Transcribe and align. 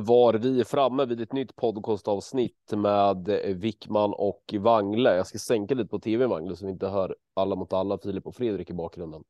Var 0.00 0.38
vi 0.38 0.64
framme 0.64 1.04
vid 1.04 1.20
ett 1.20 1.32
nytt 1.32 1.56
podcastavsnitt 1.56 2.72
med 2.72 3.28
Wickman 3.44 4.14
och 4.14 4.54
Wangle. 4.58 5.16
Jag 5.16 5.26
ska 5.26 5.38
sänka 5.38 5.74
lite 5.74 5.88
på 5.88 5.98
tv 5.98 6.26
Wangle 6.26 6.56
så 6.56 6.66
vi 6.66 6.72
inte 6.72 6.88
hör 6.88 7.16
alla 7.34 7.56
mot 7.56 7.72
alla, 7.72 7.98
Filip 7.98 8.26
och 8.26 8.34
Fredrik 8.34 8.70
i 8.70 8.72
bakgrunden. 8.72 9.22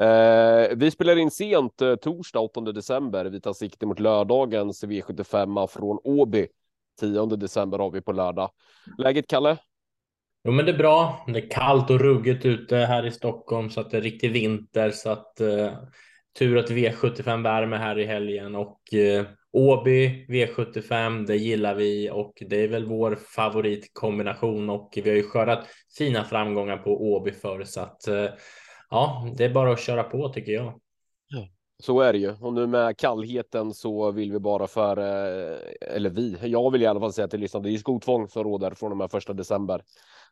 Eh, 0.00 0.76
vi 0.76 0.90
spelar 0.90 1.16
in 1.16 1.30
sent 1.30 1.82
eh, 1.82 1.94
torsdag 1.94 2.40
8 2.40 2.60
december. 2.60 3.24
Vi 3.24 3.40
tar 3.40 3.52
sikte 3.52 3.86
mot 3.86 4.00
lördagens 4.00 4.84
V75 4.84 5.66
från 5.66 5.98
Åby. 6.04 6.46
10 7.00 7.26
december 7.26 7.78
har 7.78 7.90
vi 7.90 8.00
på 8.00 8.12
lördag. 8.12 8.50
Läget 8.98 9.26
Kalle? 9.26 9.56
Jo, 10.44 10.52
men 10.52 10.64
det 10.64 10.72
är 10.72 10.78
bra. 10.78 11.24
Det 11.26 11.38
är 11.38 11.50
kallt 11.50 11.90
och 11.90 12.00
ruggigt 12.00 12.44
ute 12.44 12.76
här 12.76 13.06
i 13.06 13.10
Stockholm 13.10 13.70
så 13.70 13.80
att 13.80 13.90
det 13.90 13.96
är 13.96 14.02
riktig 14.02 14.32
vinter 14.32 14.90
så 14.90 15.10
att 15.10 15.40
eh, 15.40 15.72
tur 16.38 16.58
att 16.58 16.70
V75 16.70 17.42
värme 17.42 17.76
här 17.76 17.98
i 17.98 18.04
helgen 18.04 18.54
och 18.54 18.94
eh, 18.94 19.26
Åby 19.52 20.26
V75. 20.28 21.26
Det 21.26 21.36
gillar 21.36 21.74
vi 21.74 22.10
och 22.10 22.42
det 22.48 22.64
är 22.64 22.68
väl 22.68 22.86
vår 22.86 23.14
favoritkombination 23.36 24.70
och 24.70 24.92
vi 25.04 25.10
har 25.10 25.16
ju 25.16 25.22
skördat 25.22 25.66
fina 25.98 26.24
framgångar 26.24 26.76
på 26.76 27.12
Åby 27.12 27.32
förr 27.32 27.64
så 27.64 27.80
att 27.80 28.08
eh, 28.08 28.26
ja, 28.90 29.28
det 29.36 29.44
är 29.44 29.54
bara 29.54 29.72
att 29.72 29.80
köra 29.80 30.02
på 30.02 30.28
tycker 30.28 30.52
jag. 30.52 30.80
Så 31.82 32.00
är 32.00 32.12
det 32.12 32.18
ju. 32.18 32.34
Och 32.40 32.52
nu 32.52 32.66
med 32.66 32.96
kallheten 32.98 33.74
så 33.74 34.10
vill 34.10 34.32
vi 34.32 34.38
bara 34.38 34.66
för, 34.66 34.96
eh, 34.96 35.58
eller 35.80 36.10
vi, 36.10 36.36
jag 36.42 36.70
vill 36.70 36.82
i 36.82 36.86
alla 36.86 37.00
fall 37.00 37.12
säga 37.12 37.28
till 37.28 37.40
lyssnarna, 37.40 37.68
det 37.68 37.74
är 37.74 37.78
skotvång 37.78 38.28
som 38.28 38.44
råder 38.44 38.70
från 38.70 38.90
och 38.90 38.96
med 38.96 39.10
första 39.10 39.32
december. 39.32 39.82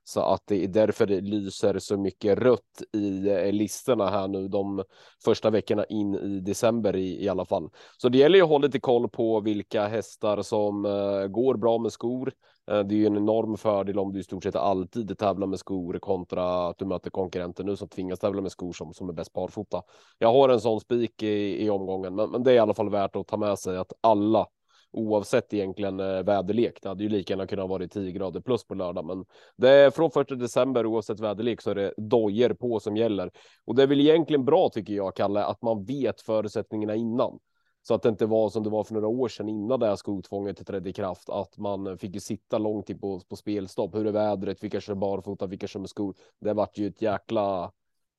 Så 0.04 0.20
att 0.20 0.42
det 0.46 0.64
är 0.64 0.68
därför 0.68 1.06
det 1.06 1.20
lyser 1.20 1.78
så 1.78 1.96
mycket 1.96 2.38
rött 2.38 2.82
i 2.92 3.28
eh, 3.28 3.52
listorna 3.52 4.10
här 4.10 4.28
nu 4.28 4.48
de 4.48 4.84
första 5.24 5.50
veckorna 5.50 5.84
in 5.84 6.14
i 6.14 6.40
december 6.40 6.96
i, 6.96 7.24
i 7.24 7.28
alla 7.28 7.44
fall. 7.44 7.70
Så 7.98 8.08
det 8.08 8.18
gäller 8.18 8.38
ju 8.38 8.42
att 8.42 8.48
hålla 8.48 8.66
lite 8.66 8.80
koll 8.80 9.08
på 9.08 9.40
vilka 9.40 9.86
hästar 9.86 10.42
som 10.42 10.84
eh, 10.84 11.26
går 11.26 11.56
bra 11.56 11.78
med 11.78 11.92
skor. 11.92 12.32
Eh, 12.70 12.80
det 12.80 12.94
är 12.94 12.96
ju 12.96 13.06
en 13.06 13.16
enorm 13.16 13.56
fördel 13.56 13.98
om 13.98 14.12
du 14.12 14.20
i 14.20 14.24
stort 14.24 14.42
sett 14.42 14.56
alltid 14.56 15.18
tävlar 15.18 15.46
med 15.46 15.58
skor 15.58 15.98
kontra 15.98 16.68
att 16.68 16.78
du 16.78 16.84
möter 16.84 17.10
konkurrenter 17.10 17.64
nu 17.64 17.76
som 17.76 17.88
tvingas 17.88 18.18
tävla 18.18 18.42
med 18.42 18.52
skor 18.52 18.72
som, 18.72 18.94
som 18.94 19.08
är 19.08 19.12
bäst 19.12 19.32
barfota. 19.32 19.82
Jag 20.18 20.32
har 20.32 20.48
en 20.48 20.60
sån 20.60 20.80
spik 20.80 21.22
i, 21.22 21.64
i 21.64 21.70
omgången, 21.70 22.14
men, 22.14 22.30
men 22.30 22.42
det 22.42 22.50
är 22.50 22.54
i 22.54 22.58
alla 22.58 22.74
fall 22.74 22.90
värt 22.90 23.16
att 23.16 23.26
ta 23.26 23.36
med 23.36 23.58
sig 23.58 23.76
att 23.76 23.92
alla 24.00 24.46
oavsett 24.92 25.54
egentligen 25.54 26.00
eh, 26.00 26.22
väderlek. 26.22 26.78
Det 26.82 26.88
hade 26.88 27.02
ju 27.02 27.08
lika 27.08 27.32
gärna 27.32 27.46
kunnat 27.46 27.68
vara 27.68 27.88
10 27.88 28.12
grader 28.12 28.40
plus 28.40 28.64
på 28.64 28.74
lördag, 28.74 29.04
men 29.04 29.24
det 29.56 29.68
är 29.68 29.90
från 29.90 30.10
1 30.20 30.28
december 30.28 30.86
oavsett 30.86 31.20
väderlek 31.20 31.60
så 31.60 31.70
är 31.70 31.74
det 31.74 31.94
dojer 31.96 32.54
på 32.54 32.80
som 32.80 32.96
gäller 32.96 33.30
och 33.64 33.74
det 33.74 33.82
är 33.82 33.86
väl 33.86 34.00
egentligen 34.00 34.44
bra 34.44 34.68
tycker 34.68 34.94
jag, 34.94 35.16
Kalle, 35.16 35.44
att 35.44 35.62
man 35.62 35.84
vet 35.84 36.20
förutsättningarna 36.20 36.94
innan 36.94 37.38
så 37.82 37.94
att 37.94 38.02
det 38.02 38.08
inte 38.08 38.26
var 38.26 38.48
som 38.48 38.62
det 38.62 38.70
var 38.70 38.84
för 38.84 38.94
några 38.94 39.08
år 39.08 39.28
sedan 39.28 39.48
innan 39.48 39.80
det 39.80 39.86
här 39.86 39.96
skotvånget 39.96 40.66
trädde 40.66 40.90
i 40.90 40.92
kraft, 40.92 41.28
att 41.28 41.58
man 41.58 41.98
fick 41.98 42.14
ju 42.14 42.20
sitta 42.20 42.58
lång 42.58 42.82
tid 42.82 43.00
på, 43.00 43.20
på 43.20 43.36
spelstopp. 43.36 43.94
Hur 43.94 44.06
är 44.06 44.12
vädret? 44.12 44.62
Vilka 44.62 44.80
kör 44.80 44.94
barfota? 44.94 45.46
Vilka 45.46 45.66
kör 45.66 45.80
med 45.80 45.88
skor? 45.88 46.14
Det 46.40 46.52
vart 46.52 46.78
ju 46.78 46.86
ett 46.86 47.02
jäkla 47.02 47.72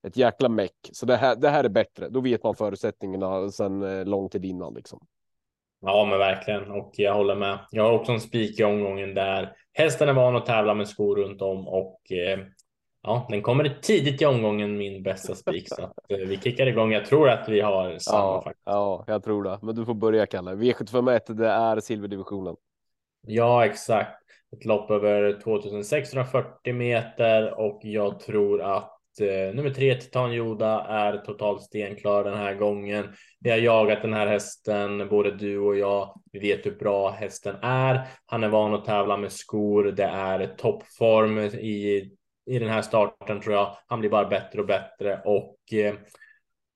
ett 0.03 0.17
jäkla 0.17 0.49
meck. 0.49 0.89
Så 0.93 1.05
det 1.05 1.15
här, 1.15 1.35
det 1.35 1.49
här 1.49 1.63
är 1.63 1.69
bättre. 1.69 2.09
Då 2.09 2.21
vet 2.21 2.43
man 2.43 2.55
förutsättningarna 2.55 3.51
sedan 3.51 3.83
eh, 3.83 4.05
lång 4.05 4.29
tid 4.29 4.45
innan 4.45 4.73
liksom. 4.73 5.07
Ja, 5.81 6.05
men 6.09 6.19
verkligen. 6.19 6.71
Och 6.71 6.91
jag 6.93 7.13
håller 7.13 7.35
med. 7.35 7.59
Jag 7.71 7.83
har 7.83 7.91
också 7.91 8.11
en 8.11 8.21
spik 8.21 8.59
i 8.59 8.63
omgången 8.63 9.13
där 9.13 9.53
hästen 9.73 10.09
är 10.09 10.13
van 10.13 10.35
att 10.35 10.45
tävla 10.45 10.73
med 10.73 10.87
skor 10.87 11.15
runt 11.15 11.41
om 11.41 11.67
och 11.67 12.11
eh, 12.11 12.39
ja, 13.03 13.27
den 13.29 13.41
kommer 13.41 13.79
tidigt 13.81 14.21
i 14.21 14.25
omgången, 14.25 14.77
min 14.77 15.03
bästa 15.03 15.35
spik. 15.35 15.69
Så 15.69 15.83
att, 15.83 16.11
eh, 16.11 16.17
vi 16.17 16.37
kickar 16.37 16.67
igång. 16.67 16.91
Jag 16.91 17.05
tror 17.05 17.29
att 17.29 17.49
vi 17.49 17.61
har 17.61 17.97
samma 17.97 18.17
ja, 18.17 18.41
faktiskt. 18.43 18.63
Ja, 18.65 19.03
jag 19.07 19.23
tror 19.23 19.43
det. 19.43 19.59
Men 19.61 19.75
du 19.75 19.85
får 19.85 19.93
börja 19.93 20.25
Kalle. 20.25 20.51
V751, 20.51 21.33
det 21.33 21.47
är 21.47 21.79
silverdivisionen. 21.79 22.55
Ja, 23.27 23.65
exakt. 23.65 24.15
Ett 24.51 24.65
lopp 24.65 24.91
över 24.91 25.39
2640 25.43 26.73
meter 26.73 27.59
och 27.59 27.79
jag 27.83 28.19
tror 28.19 28.61
att 28.61 28.98
eh, 29.21 29.53
nummer 29.53 29.69
tre 29.69 29.95
Titan 29.95 30.33
Joda 30.33 30.85
är 30.89 31.17
totalt 31.17 31.61
stenklar 31.61 32.23
den 32.23 32.37
här 32.37 32.53
gången. 32.53 33.05
Vi 33.39 33.49
har 33.49 33.57
jagat 33.57 34.01
den 34.01 34.13
här 34.13 34.27
hästen, 34.27 35.07
både 35.09 35.31
du 35.31 35.59
och 35.59 35.77
jag. 35.77 36.21
Vi 36.31 36.39
vet 36.39 36.65
hur 36.65 36.75
bra 36.75 37.09
hästen 37.09 37.55
är. 37.61 38.07
Han 38.25 38.43
är 38.43 38.49
van 38.49 38.73
att 38.73 38.85
tävla 38.85 39.17
med 39.17 39.31
skor. 39.31 39.83
Det 39.83 40.03
är 40.03 40.47
toppform 40.47 41.39
i, 41.39 42.09
i 42.45 42.59
den 42.59 42.69
här 42.69 42.81
starten 42.81 43.41
tror 43.41 43.55
jag. 43.55 43.77
Han 43.87 43.99
blir 43.99 44.09
bara 44.09 44.29
bättre 44.29 44.61
och 44.61 44.67
bättre 44.67 45.21
och 45.25 45.57
eh, 45.73 45.93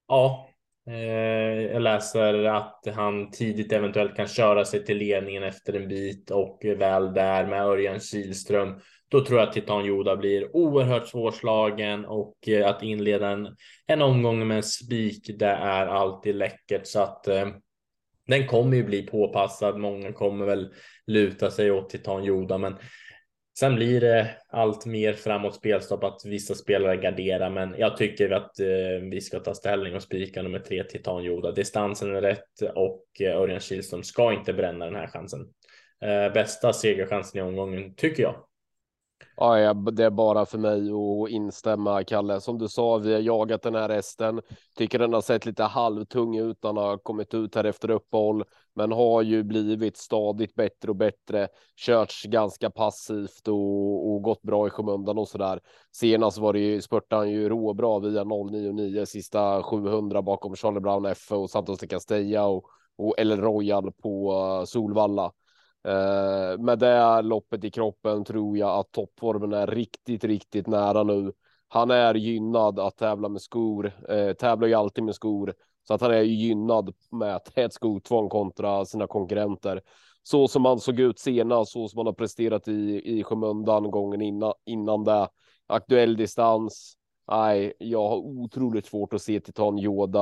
ja, 0.07 0.49
eh, 0.87 1.61
jag 1.61 1.81
läser 1.81 2.43
att 2.43 2.87
han 2.95 3.31
tidigt 3.31 3.71
eventuellt 3.71 4.15
kan 4.15 4.27
köra 4.27 4.65
sig 4.65 4.85
till 4.85 4.97
ledningen 4.97 5.43
efter 5.43 5.73
en 5.73 5.87
bit 5.87 6.31
och 6.31 6.59
väl 6.77 7.13
där 7.13 7.45
med 7.45 7.65
Örjan 7.65 7.99
Kihlström 7.99 8.79
då 9.13 9.25
tror 9.25 9.39
jag 9.39 9.47
att 9.47 9.53
Titan 9.53 9.85
Joda 9.85 10.15
blir 10.15 10.55
oerhört 10.55 11.07
svårslagen 11.07 12.05
och 12.05 12.47
eh, 12.47 12.67
att 12.67 12.83
inleda 12.83 13.29
en, 13.29 13.55
en 13.87 14.01
omgång 14.01 14.47
med 14.47 14.57
en 14.57 14.63
spik, 14.63 15.29
det 15.39 15.45
är 15.45 15.87
alltid 15.87 16.35
läckert 16.35 16.87
så 16.87 16.99
att 16.99 17.27
eh, 17.27 17.47
den 18.27 18.47
kommer 18.47 18.77
ju 18.77 18.83
bli 18.83 19.01
påpassad. 19.01 19.79
Många 19.79 20.11
kommer 20.11 20.45
väl 20.45 20.73
luta 21.07 21.51
sig 21.51 21.71
åt 21.71 21.89
Titan 21.89 22.23
Joda, 22.23 22.57
men 22.57 22.75
sen 23.59 23.75
blir 23.75 24.01
det 24.01 24.29
allt 24.47 24.85
mer 24.85 25.13
framåt 25.13 25.55
spelstopp 25.55 26.03
att 26.03 26.25
vissa 26.25 26.55
spelare 26.55 26.97
garderar, 26.97 27.49
men 27.49 27.75
jag 27.77 27.97
tycker 27.97 28.31
att 28.31 28.59
eh, 28.59 29.09
vi 29.11 29.21
ska 29.21 29.39
ta 29.39 29.53
ställning 29.53 29.95
och 29.95 30.03
spika 30.03 30.41
nummer 30.41 30.59
tre 30.59 30.83
Titan 30.83 31.23
Joda. 31.23 31.51
Distansen 31.51 32.15
är 32.15 32.21
rätt 32.21 32.61
och 32.75 33.05
eh, 33.19 33.37
Örjan 33.37 33.59
Kihlström 33.59 34.03
ska 34.03 34.33
inte 34.33 34.53
bränna 34.53 34.85
den 34.85 34.95
här 34.95 35.07
chansen. 35.07 35.41
Eh, 36.01 36.33
bästa 36.33 36.73
segerchansen 36.73 37.39
i 37.39 37.43
omgången 37.43 37.95
tycker 37.95 38.23
jag. 38.23 38.35
Ja, 39.35 39.73
det 39.73 40.03
är 40.05 40.09
bara 40.09 40.45
för 40.45 40.57
mig 40.57 40.91
att 40.91 41.29
instämma, 41.29 42.03
Kalle. 42.03 42.41
Som 42.41 42.57
du 42.57 42.67
sa, 42.67 42.97
vi 42.97 43.13
har 43.13 43.19
jagat 43.19 43.61
den 43.61 43.75
här 43.75 43.89
hästen. 43.89 44.41
Tycker 44.77 44.99
den 44.99 45.13
har 45.13 45.21
sett 45.21 45.45
lite 45.45 45.63
halvtung 45.63 46.37
ut. 46.37 46.57
Han 46.61 46.77
har 46.77 46.97
kommit 46.97 47.33
ut 47.33 47.55
här 47.55 47.63
efter 47.63 47.89
uppehåll, 47.89 48.43
men 48.75 48.91
har 48.91 49.21
ju 49.21 49.43
blivit 49.43 49.97
stadigt 49.97 50.55
bättre 50.55 50.89
och 50.89 50.95
bättre. 50.95 51.47
Körts 51.75 52.23
ganska 52.23 52.69
passivt 52.69 53.47
och, 53.47 54.13
och 54.13 54.21
gått 54.21 54.41
bra 54.41 54.67
i 54.67 54.69
skymundan 54.69 55.17
och 55.17 55.27
så 55.27 55.37
där. 55.37 55.59
Senast 55.91 56.37
var 56.37 56.53
det 56.53 56.59
ju 56.59 56.81
spurtade 56.81 57.21
han 57.21 57.31
ju 57.31 57.49
råbra 57.49 57.99
via 57.99 58.23
099 58.23 59.05
sista 59.05 59.63
700 59.63 60.21
bakom 60.21 60.55
Charlie 60.55 60.79
Brown 60.79 61.05
F 61.05 61.31
och 61.31 61.49
Santos 61.49 61.79
de 61.79 61.87
Castella 61.87 62.45
och, 62.45 62.65
och 62.97 63.15
El 63.17 63.41
Royal 63.41 63.91
på 63.91 64.31
uh, 64.31 64.65
Solvalla. 64.65 65.31
Eh, 65.87 66.59
med 66.59 66.79
det 66.79 67.21
loppet 67.21 67.63
i 67.63 67.71
kroppen 67.71 68.23
tror 68.23 68.57
jag 68.57 68.79
att 68.79 68.91
toppformen 68.91 69.53
är 69.53 69.67
riktigt, 69.67 70.23
riktigt 70.23 70.67
nära 70.67 71.03
nu. 71.03 71.33
Han 71.67 71.91
är 71.91 72.13
gynnad 72.13 72.79
att 72.79 72.97
tävla 72.97 73.29
med 73.29 73.41
skor, 73.41 73.91
eh, 74.09 74.33
tävlar 74.33 74.67
ju 74.67 74.73
alltid 74.73 75.03
med 75.03 75.15
skor, 75.15 75.53
så 75.87 75.93
att 75.93 76.01
han 76.01 76.11
är 76.11 76.21
gynnad 76.21 76.93
med 77.11 77.41
ett 77.55 77.73
skotvång 77.73 78.29
kontra 78.29 78.85
sina 78.85 79.07
konkurrenter. 79.07 79.81
Så 80.23 80.47
som 80.47 80.65
han 80.65 80.79
såg 80.79 80.99
ut 80.99 81.19
senast, 81.19 81.71
så 81.71 81.87
som 81.87 81.97
han 81.97 82.05
har 82.05 82.13
presterat 82.13 82.67
i, 82.67 83.01
i 83.19 83.23
skymundan 83.23 83.91
gången 83.91 84.21
innan, 84.21 84.53
innan 84.65 85.03
det. 85.03 85.27
Aktuell 85.67 86.17
distans, 86.17 86.97
Nej, 87.27 87.73
jag 87.77 88.09
har 88.09 88.17
otroligt 88.17 88.85
svårt 88.85 89.13
att 89.13 89.21
se 89.21 89.39
Titan 89.39 89.79
Yoda 89.79 90.21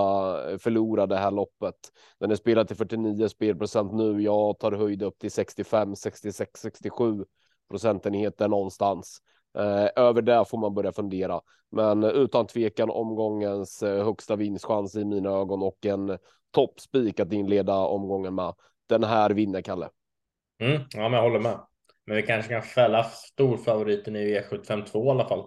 förlora 0.60 1.06
det 1.08 1.18
här 1.18 1.32
loppet. 1.32 1.76
Den 2.20 2.32
är 2.32 2.36
spelad 2.36 2.68
till 2.68 2.78
49 2.78 3.28
spelprocent 3.28 3.94
nu. 3.94 4.22
Jag 4.22 4.60
tar 4.60 4.72
höjd 4.72 5.04
upp 5.04 5.20
till 5.20 5.32
65, 5.32 5.96
66, 5.96 6.62
67 6.62 7.26
procentenheter 7.70 8.48
någonstans. 8.48 9.22
Eh, 9.58 10.04
över 10.04 10.22
det 10.22 10.46
får 10.46 10.58
man 10.58 10.74
börja 10.74 10.92
fundera, 10.92 11.42
men 11.72 12.04
utan 12.04 12.48
tvekan 12.48 12.90
omgångens 12.90 13.84
eh, 13.84 14.06
högsta 14.06 14.36
vinstchans 14.36 14.96
i 14.96 15.06
mina 15.06 15.30
ögon 15.30 15.64
och 15.64 15.86
en 15.86 16.18
toppspik 16.52 17.20
att 17.20 17.34
inleda 17.34 17.76
omgången 17.76 18.36
med. 18.36 18.54
Den 18.88 19.04
här 19.04 19.30
vinner 19.30 19.62
Kalle. 19.62 19.90
Mm, 20.62 20.82
ja, 20.90 21.02
men 21.02 21.14
jag 21.14 21.22
håller 21.22 21.40
med. 21.40 21.60
Men 22.06 22.16
vi 22.16 22.24
kanske 22.24 22.54
kan 22.54 22.62
fälla 22.62 23.04
storfavoriten 23.04 24.16
i 24.16 24.40
V752 24.40 25.06
i 25.06 25.10
alla 25.10 25.28
fall. 25.28 25.46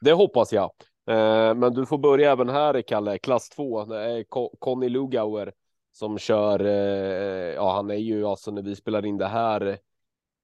Det 0.00 0.12
hoppas 0.12 0.52
jag. 0.52 0.70
Eh, 1.06 1.54
men 1.54 1.74
du 1.74 1.86
får 1.86 1.98
börja 1.98 2.32
även 2.32 2.48
här, 2.48 2.82
Kalle, 2.82 3.18
klass 3.18 3.48
2. 3.48 3.84
Det 3.84 4.02
är 4.02 4.24
Conny 4.58 4.88
Lugauer 4.88 5.52
som 5.92 6.18
kör. 6.18 6.64
Eh, 6.64 7.54
ja, 7.54 7.72
han 7.72 7.90
är 7.90 7.94
ju 7.94 8.26
alltså 8.26 8.50
när 8.50 8.62
vi 8.62 8.76
spelar 8.76 9.06
in 9.06 9.18
det 9.18 9.26
här 9.26 9.78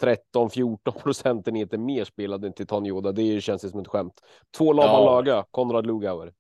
13-14 0.03 1.03
procentenheter 1.03 1.79
mer 1.79 2.05
spelad 2.05 2.45
än 2.45 2.53
Titan 2.53 2.87
Yoda. 2.87 3.13
Det 3.13 3.41
känns 3.41 3.71
som 3.71 3.81
ett 3.81 3.89
skämt. 3.89 4.21
Två 4.57 4.73
Lama 4.73 4.89
ja. 4.89 5.05
Laga, 5.05 5.45
Konrad 5.51 5.87
Lugauer. 5.87 6.33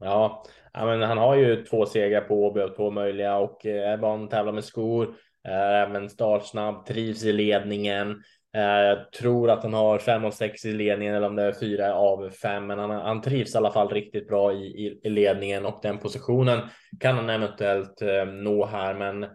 Ja, 0.00 0.44
men 0.72 1.02
han 1.02 1.18
har 1.18 1.36
ju 1.36 1.64
två 1.64 1.86
segrar 1.86 2.20
på 2.20 2.34
Åby 2.34 2.60
och 2.60 2.76
två 2.76 2.90
möjliga 2.90 3.38
och 3.38 3.66
eh, 3.66 3.90
är 3.90 3.96
van 3.96 4.24
att 4.24 4.30
tävla 4.30 4.52
med 4.52 4.64
skor. 4.64 5.14
Är 5.42 5.86
även 5.86 6.10
startsnabb, 6.10 6.86
trivs 6.86 7.24
i 7.24 7.32
ledningen. 7.32 8.22
Eh, 8.56 8.62
jag 8.62 9.12
tror 9.12 9.50
att 9.50 9.62
han 9.62 9.74
har 9.74 9.98
fem 9.98 10.24
av 10.24 10.30
sex 10.30 10.64
i 10.64 10.72
ledningen 10.72 11.14
eller 11.14 11.26
om 11.26 11.36
det 11.36 11.42
är 11.42 11.52
fyra 11.52 11.94
av 11.94 12.30
fem, 12.30 12.66
men 12.66 12.78
han, 12.78 12.90
han 12.90 13.20
trivs 13.20 13.54
i 13.54 13.58
alla 13.58 13.72
fall 13.72 13.88
riktigt 13.88 14.28
bra 14.28 14.52
i, 14.52 14.66
i, 14.66 15.00
i 15.02 15.08
ledningen 15.08 15.66
och 15.66 15.78
den 15.82 15.98
positionen 15.98 16.60
kan 17.00 17.16
han 17.16 17.30
eventuellt 17.30 18.02
eh, 18.02 18.24
nå 18.24 18.66
här. 18.66 18.94
Men 18.94 19.22
eh, 19.22 19.30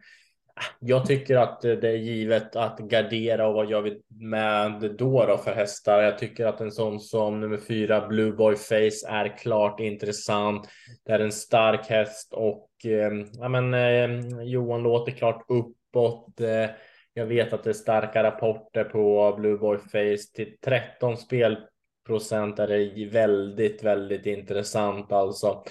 jag 0.80 1.06
tycker 1.06 1.38
att 1.38 1.62
det 1.62 1.90
är 1.90 1.98
givet 1.98 2.56
att 2.56 2.80
gardera 2.80 3.48
och 3.48 3.54
vad 3.54 3.70
gör 3.70 3.82
vi 3.82 4.02
med 4.10 4.96
då, 4.98 5.26
då 5.26 5.38
för 5.38 5.54
hästar? 5.54 6.02
Jag 6.02 6.18
tycker 6.18 6.46
att 6.46 6.62
en 6.62 6.72
sån 6.72 7.00
som 7.00 7.40
nummer 7.40 7.58
fyra 7.58 8.08
Blue 8.08 8.32
Boy 8.32 8.56
Face 8.56 9.08
är 9.08 9.38
klart 9.38 9.80
intressant. 9.80 10.70
Det 11.06 11.12
är 11.12 11.20
en 11.20 11.32
stark 11.32 11.88
häst 11.88 12.34
och 12.34 12.70
eh, 12.86 13.12
ja, 13.40 13.50
men, 13.50 13.74
eh, 13.74 14.42
Johan 14.44 14.84
låter 14.84 15.12
klart 15.12 15.46
uppåt. 15.48 16.40
Eh, 16.40 16.70
jag 17.14 17.26
vet 17.26 17.54
att 17.54 17.64
det 17.64 17.70
är 17.70 17.74
starka 17.74 18.24
rapporter 18.24 18.84
på 18.84 19.36
Blue 19.38 19.58
Boy 19.58 19.78
Face 19.78 20.34
till 20.36 20.58
13 20.66 21.18
spelprocent 21.18 22.60
är 22.60 22.68
det 22.68 23.06
väldigt, 23.06 23.84
väldigt 23.84 24.26
intressant 24.26 25.12
alltså. 25.12 25.64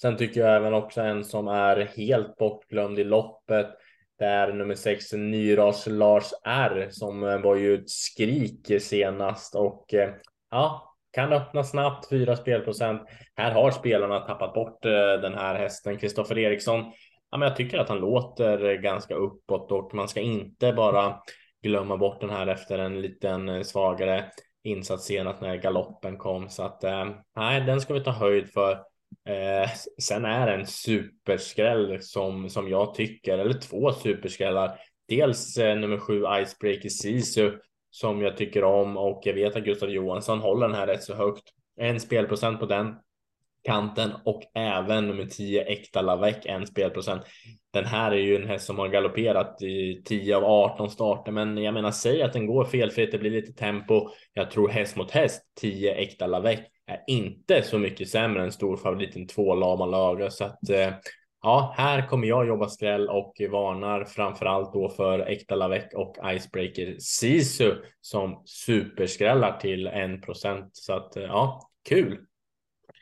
Sen 0.00 0.16
tycker 0.16 0.40
jag 0.40 0.56
även 0.56 0.74
också 0.74 1.00
en 1.00 1.24
som 1.24 1.48
är 1.48 1.76
helt 1.96 2.36
bortglömd 2.36 2.98
i 2.98 3.04
loppet 3.04 3.68
det 4.18 4.24
är 4.24 4.52
nummer 4.52 4.74
sex 4.74 5.12
Nyras 5.12 5.86
Lars 5.86 6.32
R 6.44 6.88
som 6.90 7.20
var 7.20 7.56
ju 7.56 7.74
ett 7.74 7.90
skrik 7.90 8.82
senast 8.82 9.54
och 9.54 9.94
eh, 9.94 10.10
ja, 10.50 10.94
kan 11.12 11.32
öppna 11.32 11.64
snabbt 11.64 12.08
4 12.08 12.36
spelprocent. 12.36 13.02
Här 13.36 13.50
har 13.52 13.70
spelarna 13.70 14.20
tappat 14.20 14.54
bort 14.54 14.84
eh, 14.84 14.92
den 15.22 15.34
här 15.34 15.54
hästen 15.54 15.98
Kristoffer 15.98 16.38
Eriksson. 16.38 16.92
Ja, 17.30 17.38
men 17.38 17.48
jag 17.48 17.56
tycker 17.56 17.78
att 17.78 17.88
han 17.88 17.98
låter 17.98 18.74
ganska 18.74 19.14
uppåt 19.14 19.72
och 19.72 19.94
man 19.94 20.08
ska 20.08 20.20
inte 20.20 20.72
bara 20.72 21.20
glömma 21.62 21.96
bort 21.96 22.20
den 22.20 22.30
här 22.30 22.46
efter 22.46 22.78
en 22.78 23.00
liten 23.00 23.48
eh, 23.48 23.62
svagare 23.62 24.24
insats 24.64 25.04
senast 25.04 25.40
när 25.40 25.56
galoppen 25.56 26.16
kom 26.16 26.48
så 26.48 26.62
att 26.62 26.84
eh, 26.84 27.06
nej, 27.36 27.60
den 27.60 27.80
ska 27.80 27.94
vi 27.94 28.04
ta 28.04 28.10
höjd 28.10 28.52
för. 28.52 28.72
Eh, 29.28 29.70
sen 30.02 30.24
är 30.24 30.46
det 30.46 30.54
en 30.54 30.66
superskräll 30.66 32.02
som, 32.02 32.50
som 32.50 32.68
jag 32.68 32.94
tycker, 32.94 33.38
eller 33.38 33.60
två 33.60 33.92
superskrällar. 33.92 34.80
Dels 35.08 35.56
eh, 35.58 35.76
nummer 35.76 35.98
sju 35.98 36.22
Icebreaker 36.42 36.88
Sisu 36.88 37.52
som 37.90 38.22
jag 38.22 38.36
tycker 38.36 38.64
om 38.64 38.96
och 38.96 39.20
jag 39.24 39.34
vet 39.34 39.56
att 39.56 39.64
Gustav 39.64 39.90
Johansson 39.90 40.40
håller 40.40 40.68
den 40.68 40.76
här 40.76 40.86
rätt 40.86 41.02
så 41.02 41.14
högt. 41.14 41.44
En 41.80 42.00
spelprocent 42.00 42.60
på 42.60 42.66
den 42.66 42.94
kanten 43.62 44.12
och 44.24 44.42
även 44.54 45.06
nummer 45.06 45.24
10 45.24 45.64
Äkta 45.64 46.02
Lavec 46.02 46.36
en 46.44 46.66
spelprocent. 46.66 47.22
Den 47.72 47.84
här 47.84 48.10
är 48.10 48.16
ju 48.16 48.36
en 48.36 48.48
häst 48.48 48.66
som 48.66 48.78
har 48.78 48.88
galopperat 48.88 49.62
i 49.62 50.02
10 50.04 50.36
av 50.36 50.44
18 50.44 50.90
starter, 50.90 51.32
men 51.32 51.58
jag 51.58 51.74
menar 51.74 51.90
säg 51.90 52.22
att 52.22 52.32
den 52.32 52.46
går 52.46 52.64
felfritt, 52.64 53.12
det 53.12 53.18
blir 53.18 53.30
lite 53.30 53.52
tempo. 53.52 54.08
Jag 54.32 54.50
tror 54.50 54.68
häst 54.68 54.96
mot 54.96 55.10
häst 55.10 55.42
10 55.60 55.94
Äkta 55.94 56.26
Lavec 56.26 56.60
är 56.86 57.04
inte 57.06 57.62
så 57.62 57.78
mycket 57.78 58.08
sämre 58.08 58.42
än 58.42 58.52
storfavoriten 58.52 59.26
två 59.26 59.54
Lama 59.54 59.86
Lager 59.86 60.28
så 60.28 60.44
att 60.44 60.70
eh, 60.70 60.92
ja, 61.42 61.74
här 61.76 62.08
kommer 62.08 62.28
jag 62.28 62.46
jobba 62.46 62.68
skräll 62.68 63.08
och 63.08 63.34
varnar 63.50 64.04
framförallt 64.04 64.72
då 64.72 64.88
för 64.88 65.18
Äkta 65.18 65.54
Lavec 65.54 65.84
och 65.94 66.16
Icebreaker 66.24 66.96
Sisu 66.98 67.74
som 68.00 68.42
superskrällar 68.44 69.58
till 69.60 69.86
1 69.86 70.22
procent. 70.22 70.70
så 70.72 70.92
att 70.92 71.16
eh, 71.16 71.22
ja, 71.22 71.70
kul. 71.88 72.27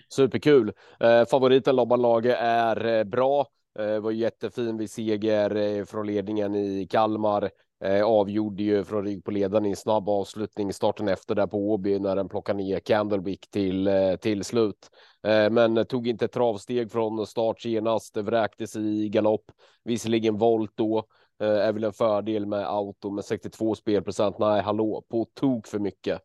Superkul. 0.09 0.73
Eh, 1.01 1.25
favoriten 1.25 1.77
Lobban 1.77 2.03
Lager 2.03 2.35
är 2.41 2.99
eh, 2.99 3.05
bra. 3.05 3.47
Eh, 3.79 4.01
var 4.01 4.11
jättefin 4.11 4.77
vid 4.77 4.91
seger 4.91 5.57
eh, 5.57 5.85
från 5.85 6.07
ledningen 6.07 6.55
i 6.55 6.87
Kalmar. 6.91 7.51
Eh, 7.85 8.05
avgjorde 8.05 8.63
ju 8.63 8.85
från 8.85 9.05
rygg 9.05 9.25
på 9.25 9.31
ledaren 9.31 9.67
i 9.67 9.77
snabb 9.77 10.09
avslutning 10.09 10.73
starten 10.73 11.09
efter 11.09 11.35
där 11.35 11.47
på 11.47 11.71
Åby 11.73 11.99
när 11.99 12.17
den 12.17 12.29
plockade 12.29 12.59
ner 12.59 12.81
Candlewick 12.81 13.51
till 13.51 13.87
eh, 13.87 14.17
till 14.17 14.45
slut. 14.45 14.91
Eh, 15.27 15.51
men 15.51 15.87
tog 15.87 16.09
inte 16.09 16.29
travsteg 16.29 16.93
från 16.93 17.27
start 17.27 17.65
genast. 17.65 18.17
vräktes 18.17 18.77
i 18.77 19.09
galopp. 19.09 19.45
Visserligen 19.85 20.39
volt 20.39 20.71
då, 20.75 20.99
eh, 21.43 21.49
är 21.49 21.73
väl 21.73 21.85
en 21.85 21.93
fördel 21.93 22.47
med 22.47 22.67
auto 22.67 23.11
med 23.11 23.25
62 23.25 23.75
spelprocent. 23.75 24.39
Nej, 24.39 24.63
hallå, 24.63 25.05
på 25.11 25.27
tok 25.35 25.67
för 25.67 25.79
mycket. 25.79 26.23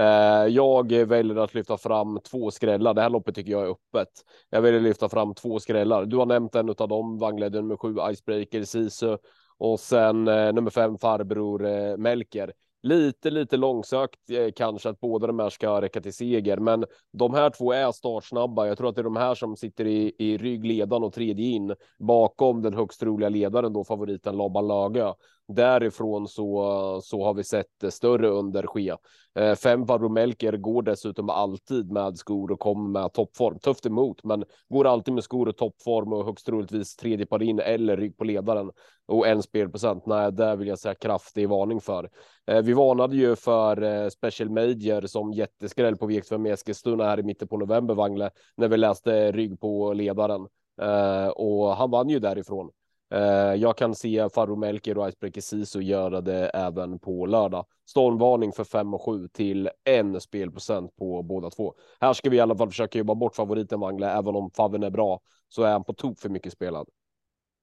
Eh, 0.00 0.46
jag 0.46 0.92
väljer 0.92 1.36
att 1.36 1.54
lyfta 1.54 1.76
fram 1.78 2.20
två 2.30 2.50
skrällar. 2.50 2.94
Det 2.94 3.02
här 3.02 3.10
loppet 3.10 3.34
tycker 3.34 3.52
jag 3.52 3.62
är 3.62 3.70
öppet. 3.70 4.08
Jag 4.50 4.62
väljer 4.62 4.80
att 4.80 4.84
lyfta 4.84 5.08
fram 5.08 5.34
två 5.34 5.58
skrällar. 5.58 6.04
Du 6.04 6.16
har 6.16 6.26
nämnt 6.26 6.54
en 6.54 6.68
av 6.68 6.88
dem, 6.88 7.18
vagnledare 7.18 7.62
nummer 7.62 7.76
sju 7.76 7.96
Icebreaker, 8.12 8.64
Sisu 8.64 9.16
och 9.58 9.80
sen 9.80 10.28
eh, 10.28 10.52
nummer 10.52 10.70
fem 10.70 10.98
farbror 10.98 11.66
eh, 11.66 11.96
Melker. 11.96 12.52
Lite, 12.82 13.30
lite 13.30 13.56
långsökt 13.56 14.30
eh, 14.30 14.48
kanske 14.56 14.88
att 14.88 15.00
båda 15.00 15.26
de 15.26 15.38
här 15.38 15.50
ska 15.50 15.80
räcka 15.80 16.00
till 16.00 16.14
seger, 16.14 16.56
men 16.56 16.84
de 17.12 17.34
här 17.34 17.50
två 17.50 17.72
är 17.72 17.92
startsnabba. 17.92 18.66
Jag 18.66 18.78
tror 18.78 18.88
att 18.88 18.94
det 18.94 19.00
är 19.00 19.04
de 19.04 19.16
här 19.16 19.34
som 19.34 19.56
sitter 19.56 19.86
i, 19.86 20.14
i 20.18 20.36
ryggledan 20.36 21.04
och 21.04 21.12
tredje 21.12 21.46
in 21.46 21.74
bakom 21.98 22.62
den 22.62 22.74
högst 22.74 23.00
troliga 23.00 23.28
ledaren 23.28 23.72
då 23.72 23.84
favoriten 23.84 24.36
Lobban 24.36 24.68
Lögö. 24.68 25.12
Därifrån 25.48 26.28
så, 26.28 27.00
så 27.02 27.24
har 27.24 27.34
vi 27.34 27.44
sett 27.44 27.92
större 27.92 28.28
underske. 28.28 28.96
Eh, 29.38 29.54
fem 29.54 29.86
Melker 30.10 30.56
går 30.56 30.82
dessutom 30.82 31.30
alltid 31.30 31.92
med 31.92 32.16
skor 32.18 32.52
och 32.52 32.60
kommer 32.60 33.00
med 33.00 33.12
toppform. 33.12 33.58
Tufft 33.58 33.86
emot, 33.86 34.24
men 34.24 34.44
går 34.68 34.86
alltid 34.86 35.14
med 35.14 35.24
skor 35.24 35.48
och 35.48 35.56
toppform 35.56 36.12
och 36.12 36.24
högst 36.24 36.46
troligtvis 36.46 36.96
tredje 36.96 37.26
par 37.26 37.42
in 37.42 37.58
eller 37.58 37.96
rygg 37.96 38.16
på 38.16 38.24
ledaren 38.24 38.70
och 39.06 39.26
en 39.26 39.42
spelprocent. 39.42 40.06
Nej, 40.06 40.32
där 40.32 40.56
vill 40.56 40.68
jag 40.68 40.78
säga 40.78 40.94
kraftig 40.94 41.48
varning 41.48 41.80
för. 41.80 42.10
Eh, 42.46 42.62
vi 42.62 42.72
varnade 42.72 43.16
ju 43.16 43.36
för 43.36 43.82
eh, 43.82 44.08
Special 44.08 44.50
Major 44.50 45.06
som 45.06 45.32
jätteskräll 45.32 45.96
på 45.96 46.10
V65 46.10 46.52
Eskilstuna 46.52 47.04
här 47.04 47.20
i 47.20 47.22
mitten 47.22 47.48
på 47.48 47.56
november, 47.56 47.94
Wangle, 47.94 48.30
när 48.56 48.68
vi 48.68 48.76
läste 48.76 49.32
rygg 49.32 49.60
på 49.60 49.92
ledaren. 49.92 50.46
Eh, 50.82 51.28
och 51.28 51.76
han 51.76 51.90
vann 51.90 52.08
ju 52.08 52.18
därifrån. 52.18 52.70
Uh, 53.14 53.54
jag 53.54 53.76
kan 53.76 53.94
se 53.94 54.28
Farro 54.34 54.56
Melker 54.56 54.98
och 54.98 55.08
Icebreaker 55.08 55.40
Sisu 55.40 55.80
göra 55.80 56.20
det 56.20 56.48
även 56.48 56.98
på 56.98 57.26
lördag. 57.26 57.66
Stormvarning 57.88 58.52
för 58.52 58.64
5 58.64 58.94
och 58.94 59.02
7 59.02 59.28
till 59.28 59.70
en 59.84 60.20
spelprocent 60.20 60.96
på 60.96 61.22
båda 61.22 61.50
två. 61.50 61.74
Här 62.00 62.12
ska 62.12 62.30
vi 62.30 62.36
i 62.36 62.40
alla 62.40 62.56
fall 62.56 62.68
försöka 62.68 62.98
jobba 62.98 63.14
bort 63.14 63.36
favoriten 63.36 63.80
Wangle, 63.80 64.10
även 64.10 64.36
om 64.36 64.50
Faven 64.50 64.82
är 64.82 64.90
bra 64.90 65.20
så 65.48 65.62
är 65.62 65.72
han 65.72 65.84
på 65.84 65.92
tok 65.92 66.20
för 66.20 66.28
mycket 66.28 66.52
spelad. 66.52 66.88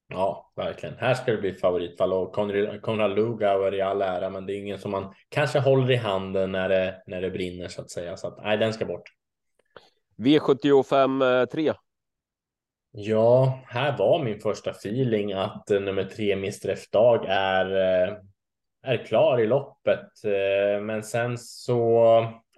Ja, 0.08 0.52
verkligen. 0.56 0.94
Här 0.98 1.14
ska 1.14 1.32
det 1.32 1.38
bli 1.38 1.52
favoritfall 1.52 2.12
och 2.12 2.34
Konrad 2.82 3.14
Lugauer 3.14 3.74
i 3.74 3.80
all 3.80 4.02
ära, 4.02 4.30
men 4.30 4.46
det 4.46 4.52
är 4.52 4.58
ingen 4.58 4.78
som 4.78 4.90
man 4.90 5.14
kanske 5.28 5.58
håller 5.58 5.90
i 5.90 5.96
handen 5.96 6.52
när 6.52 6.68
det, 6.68 7.02
när 7.06 7.20
det 7.20 7.30
brinner 7.30 7.68
så 7.68 7.82
att 7.82 7.90
säga. 7.90 8.16
Så 8.16 8.26
att 8.28 8.42
nej, 8.42 8.56
den 8.56 8.72
ska 8.72 8.84
bort. 8.84 9.02
V75 10.18 11.46
3. 11.46 11.72
Ja, 12.92 13.60
här 13.66 13.98
var 13.98 14.24
min 14.24 14.40
första 14.40 14.70
feeling 14.70 15.32
att 15.32 15.70
eh, 15.70 15.80
nummer 15.80 16.04
tre 16.04 16.32
Mr 16.32 16.68
F-dag 16.68 17.24
är, 17.28 17.66
eh, 17.70 18.16
är 18.82 19.04
klar 19.06 19.40
i 19.40 19.46
loppet. 19.46 20.24
Eh, 20.24 20.82
men 20.82 21.02
sen 21.02 21.38
så 21.38 22.04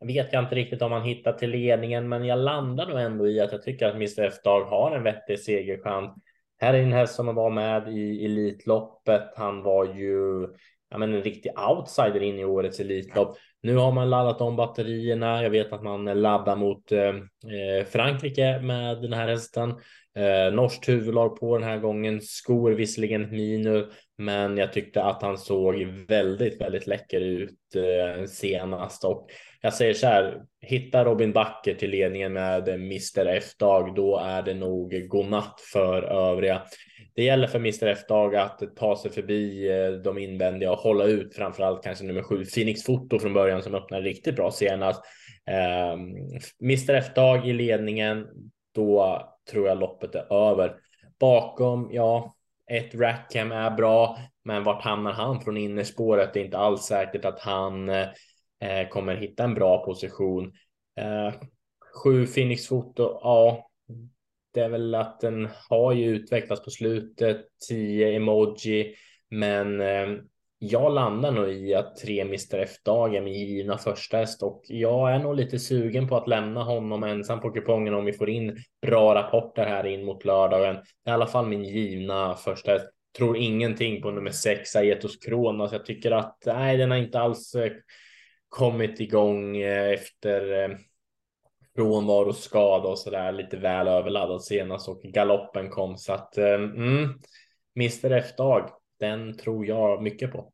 vet 0.01 0.33
jag 0.33 0.45
inte 0.45 0.55
riktigt 0.55 0.83
om 0.83 0.93
han 0.93 1.03
hittar 1.03 1.33
till 1.33 1.51
ledningen, 1.51 2.09
men 2.09 2.25
jag 2.25 2.39
landar 2.39 2.87
nog 2.87 3.01
ändå 3.01 3.29
i 3.29 3.41
att 3.41 3.53
jag 3.53 3.63
tycker 3.63 3.87
att 3.87 3.95
Mr 3.95 4.21
F-dag 4.21 4.65
har 4.65 4.97
en 4.97 5.03
vettig 5.03 5.41
segerchans. 5.41 6.15
Här 6.59 6.75
är 6.75 6.83
en 6.83 6.93
häst 6.93 7.15
som 7.15 7.35
var 7.35 7.51
med 7.51 7.89
i 7.89 8.25
Elitloppet. 8.25 9.33
Han 9.37 9.63
var 9.63 9.85
ju 9.85 10.49
ja, 10.91 10.99
men 10.99 11.15
en 11.15 11.23
riktig 11.23 11.53
outsider 11.59 12.23
in 12.23 12.39
i 12.39 12.45
årets 12.45 12.81
Elitlopp. 12.81 13.37
Nu 13.63 13.77
har 13.77 13.93
man 13.93 14.11
laddat 14.11 14.41
om 14.41 14.57
batterierna. 14.57 15.43
Jag 15.43 15.51
vet 15.51 15.73
att 15.73 15.83
man 15.83 16.05
laddar 16.05 16.57
mot 16.57 16.93
eh, 16.93 17.09
eh, 17.09 17.85
Frankrike 17.87 18.61
med 18.61 19.03
den 19.03 19.13
här 19.13 19.29
hästen. 19.29 19.71
Eh, 20.17 20.55
norskt 20.55 20.89
huvudlag 20.89 21.41
på 21.41 21.59
den 21.59 21.69
här 21.69 21.79
gången. 21.79 22.21
Skor 22.21 22.71
visserligen 22.71 23.31
minus, 23.31 23.87
men 24.19 24.57
jag 24.57 24.73
tyckte 24.73 25.03
att 25.03 25.23
han 25.23 25.39
såg 25.39 25.75
väldigt, 26.09 26.61
väldigt 26.61 26.87
läcker 26.87 27.21
ut 27.21 27.59
eh, 27.77 28.25
senast 28.25 29.05
och 29.05 29.29
jag 29.61 29.75
säger 29.75 29.95
så 29.95 30.07
här. 30.07 30.43
Hitta 30.61 31.05
Robin 31.05 31.33
Backer 31.33 31.75
till 31.75 31.91
ledningen 31.91 32.33
med 32.33 32.69
Mr 32.69 33.27
F-dag, 33.27 33.95
då 33.95 34.19
är 34.19 34.43
det 34.43 34.55
nog 34.55 35.09
godnatt 35.09 35.61
för 35.73 36.03
övriga. 36.03 36.63
Det 37.15 37.23
gäller 37.23 37.47
för 37.47 37.59
Mr 37.59 37.87
F-dag 37.87 38.37
att 38.37 38.77
ta 38.77 38.97
sig 38.97 39.11
förbi 39.11 39.69
eh, 39.71 39.93
de 39.93 40.19
invändiga 40.19 40.73
och 40.73 40.79
hålla 40.79 41.05
ut 41.05 41.35
framförallt 41.35 41.83
kanske 41.83 42.05
nummer 42.05 42.23
sju 42.23 42.45
Phoenix 42.45 42.83
Foto 42.83 43.19
från 43.19 43.33
början 43.33 43.52
som 43.61 43.75
öppnade 43.75 44.03
riktigt 44.03 44.37
bra 44.37 44.51
senast. 44.51 45.03
Eh, 45.47 45.93
Mr 46.63 46.95
F-dag 46.95 47.49
i 47.49 47.53
ledningen, 47.53 48.27
då 48.75 49.21
tror 49.51 49.69
jag 49.69 49.79
loppet 49.79 50.15
är 50.15 50.33
över. 50.33 50.77
Bakom, 51.21 51.89
ja, 51.93 52.37
ett 52.71 52.95
Rackham 52.95 53.53
är 53.53 53.71
bra, 53.71 54.19
men 54.45 54.65
vart 54.65 54.83
hamnar 54.83 55.13
han 55.13 55.41
från 55.41 55.57
innerspåret? 55.57 56.35
Det 56.35 56.41
är 56.41 56.45
inte 56.45 56.59
alls 56.59 56.83
säkert 56.83 57.25
att 57.25 57.41
han 57.41 57.89
eh, 57.89 58.89
kommer 58.91 59.17
hitta 59.17 59.45
en 59.45 59.55
bra 59.55 59.85
position. 59.85 60.53
Eh, 61.01 61.35
sju 62.05 62.27
Phoenix 62.27 62.67
foto, 62.67 63.19
ja, 63.23 63.71
det 64.55 64.61
är 64.61 64.69
väl 64.69 64.95
att 64.95 65.21
den 65.21 65.49
har 65.71 65.93
ju 65.93 66.07
utvecklats 66.07 66.65
på 66.65 66.71
slutet, 66.71 67.47
10 67.69 68.17
emoji, 68.17 68.95
men 69.31 69.81
eh, 69.81 70.09
jag 70.65 70.93
landar 70.93 71.33
nog 71.33 71.49
i 71.49 71.75
att 71.75 71.97
tre 71.97 72.21
Mr 72.21 72.59
F-dag 72.59 73.15
är 73.15 73.21
min 73.21 73.35
givna 73.35 73.79
första 73.79 74.17
häst 74.17 74.43
och 74.43 74.63
jag 74.67 75.15
är 75.15 75.19
nog 75.19 75.37
lite 75.37 75.59
sugen 75.59 76.09
på 76.09 76.17
att 76.17 76.29
lämna 76.29 76.63
honom 76.63 77.05
ensam 77.05 77.41
på 77.41 77.51
kupongen 77.51 77.95
om 77.95 78.05
vi 78.05 78.13
får 78.13 78.31
in 78.31 78.59
bra 78.83 79.15
rapporter 79.15 79.67
här 79.67 79.87
in 79.87 80.05
mot 80.05 80.25
lördagen. 80.25 80.75
Det 80.75 81.11
är 81.11 81.13
i 81.13 81.15
alla 81.15 81.27
fall 81.27 81.47
min 81.47 81.65
givna 81.65 82.35
första 82.35 82.73
häst. 82.73 82.87
Tror 83.17 83.37
ingenting 83.37 84.03
på 84.03 84.11
nummer 84.11 84.31
sex, 84.31 84.77
Aetos 84.77 85.17
Kronos. 85.17 85.73
Jag 85.73 85.87
tycker 85.87 86.11
att 86.11 86.43
nej, 86.47 86.77
den 86.77 86.91
har 86.91 86.99
inte 86.99 87.21
alls 87.21 87.55
eh, 87.55 87.73
kommit 88.49 89.01
igång 89.01 89.57
eh, 89.57 89.93
efter 89.93 90.63
eh, 90.63 90.77
frånvaro, 91.77 92.33
skada 92.33 92.89
och 92.89 92.99
så 92.99 93.11
där 93.11 93.33
lite 93.33 93.57
väl 93.57 93.89
överladdad 93.89 94.43
senast 94.43 94.89
och 94.89 95.03
galoppen 95.03 95.71
kom 95.71 95.99
så 95.99 96.13
att 96.13 96.37
mm, 96.37 97.05
Mr 97.77 98.13
F-dag 98.13 98.71
den 99.01 99.37
tror 99.37 99.67
jag 99.67 100.03
mycket 100.03 100.33
på. 100.33 100.52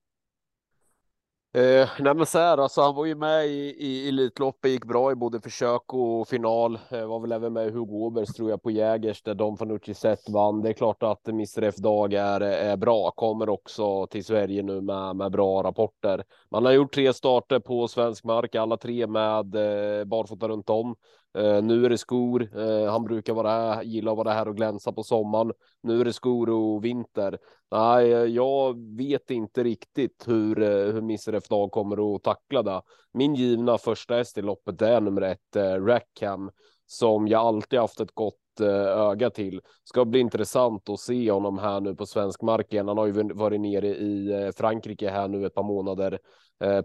Eh, 1.59 1.89
nej 1.99 2.15
men 2.15 2.27
så 2.27 2.39
här, 2.39 2.59
alltså 2.59 2.81
han 2.83 2.95
var 2.95 3.05
ju 3.05 3.15
med 3.15 3.47
i, 3.47 3.75
i 3.79 4.09
Elitloppet, 4.09 4.71
gick 4.71 4.85
bra 4.85 5.13
i 5.13 5.15
både 5.15 5.41
försök 5.41 5.95
och 5.95 6.29
final. 6.29 6.79
Eh, 6.91 7.07
var 7.07 7.21
väl 7.21 7.33
även 7.33 7.53
med 7.53 7.67
i 7.67 7.71
Hugo 7.71 7.95
Åbergs 7.95 8.35
tror 8.35 8.51
jag 8.51 8.63
på 8.63 8.71
Jägers 8.71 9.23
där 9.23 9.35
Don 9.35 9.57
Fanucci 9.57 9.95
sett 9.95 10.29
vann. 10.29 10.63
Det 10.63 10.69
är 10.69 10.73
klart 10.73 11.03
att 11.03 11.29
Mr 11.29 11.63
F 11.63 11.77
Dag 11.77 12.15
är, 12.15 12.41
är 12.41 12.77
bra, 12.77 13.11
kommer 13.11 13.49
också 13.49 14.07
till 14.07 14.25
Sverige 14.25 14.63
nu 14.63 14.81
med, 14.81 15.17
med 15.17 15.33
bra 15.33 15.63
rapporter. 15.63 16.25
Man 16.51 16.65
har 16.65 16.73
gjort 16.73 16.95
tre 16.95 17.13
starter 17.13 17.61
på 17.61 17.89
svensk 17.89 18.25
mark, 18.25 18.55
alla 18.55 18.77
tre 18.77 19.07
med 19.07 19.55
eh, 19.55 20.05
barfota 20.05 20.49
runt 20.49 20.71
om. 20.71 20.97
Eh, 21.35 21.63
nu 21.63 21.85
är 21.85 21.89
det 21.89 21.99
skor. 21.99 22.59
Eh, 22.59 22.91
han 22.91 23.05
brukar 23.05 23.35
vara 23.35 23.51
här, 23.51 23.83
gilla 23.83 24.11
att 24.11 24.17
vara 24.17 24.33
här 24.33 24.49
och 24.49 24.57
glänsa 24.57 24.93
på 24.93 25.03
sommaren. 25.03 25.53
Nu 25.83 26.01
är 26.01 26.05
det 26.05 26.13
skor 26.13 26.51
och 26.51 26.85
vinter. 26.85 27.39
Nej, 27.71 28.13
eh, 28.13 28.25
jag 28.25 28.97
vet 28.97 29.31
inte 29.31 29.65
riktigt 29.65 30.25
hur, 30.27 30.57
hur 30.93 31.01
Misref 31.01 31.49
Dag 31.49 31.71
kommer 31.71 32.15
att 32.15 32.23
tackla 32.23 32.63
det. 32.63 32.83
Min 33.13 33.35
givna 33.35 33.79
första 33.79 34.15
häst 34.15 34.39
i 34.39 34.43
loppet 34.43 34.83
är 34.83 35.01
nummer 35.01 35.23
ett, 35.23 35.57
Rackham, 35.87 36.51
som 36.87 37.29
jag 37.29 37.41
alltid 37.41 37.79
haft 37.79 38.01
ett 38.01 38.15
gott 38.15 38.35
öga 38.61 39.31
till. 39.31 39.61
Ska 39.85 40.05
bli 40.05 40.21
intressant 40.21 40.89
att 40.89 41.01
se 41.01 41.31
honom 41.31 41.59
här 41.59 41.81
nu 41.81 41.95
på 41.95 42.07
svensk 42.07 42.43
mark 42.43 42.73
igen. 42.73 42.89
Han 42.89 42.99
har 42.99 43.07
ju 43.07 43.33
varit 43.35 43.61
nere 43.61 43.89
i 43.89 44.53
Frankrike 44.57 45.11
här 45.11 45.29
nu 45.29 45.47
ett 45.47 45.55
par 45.55 45.63
månader 45.63 46.19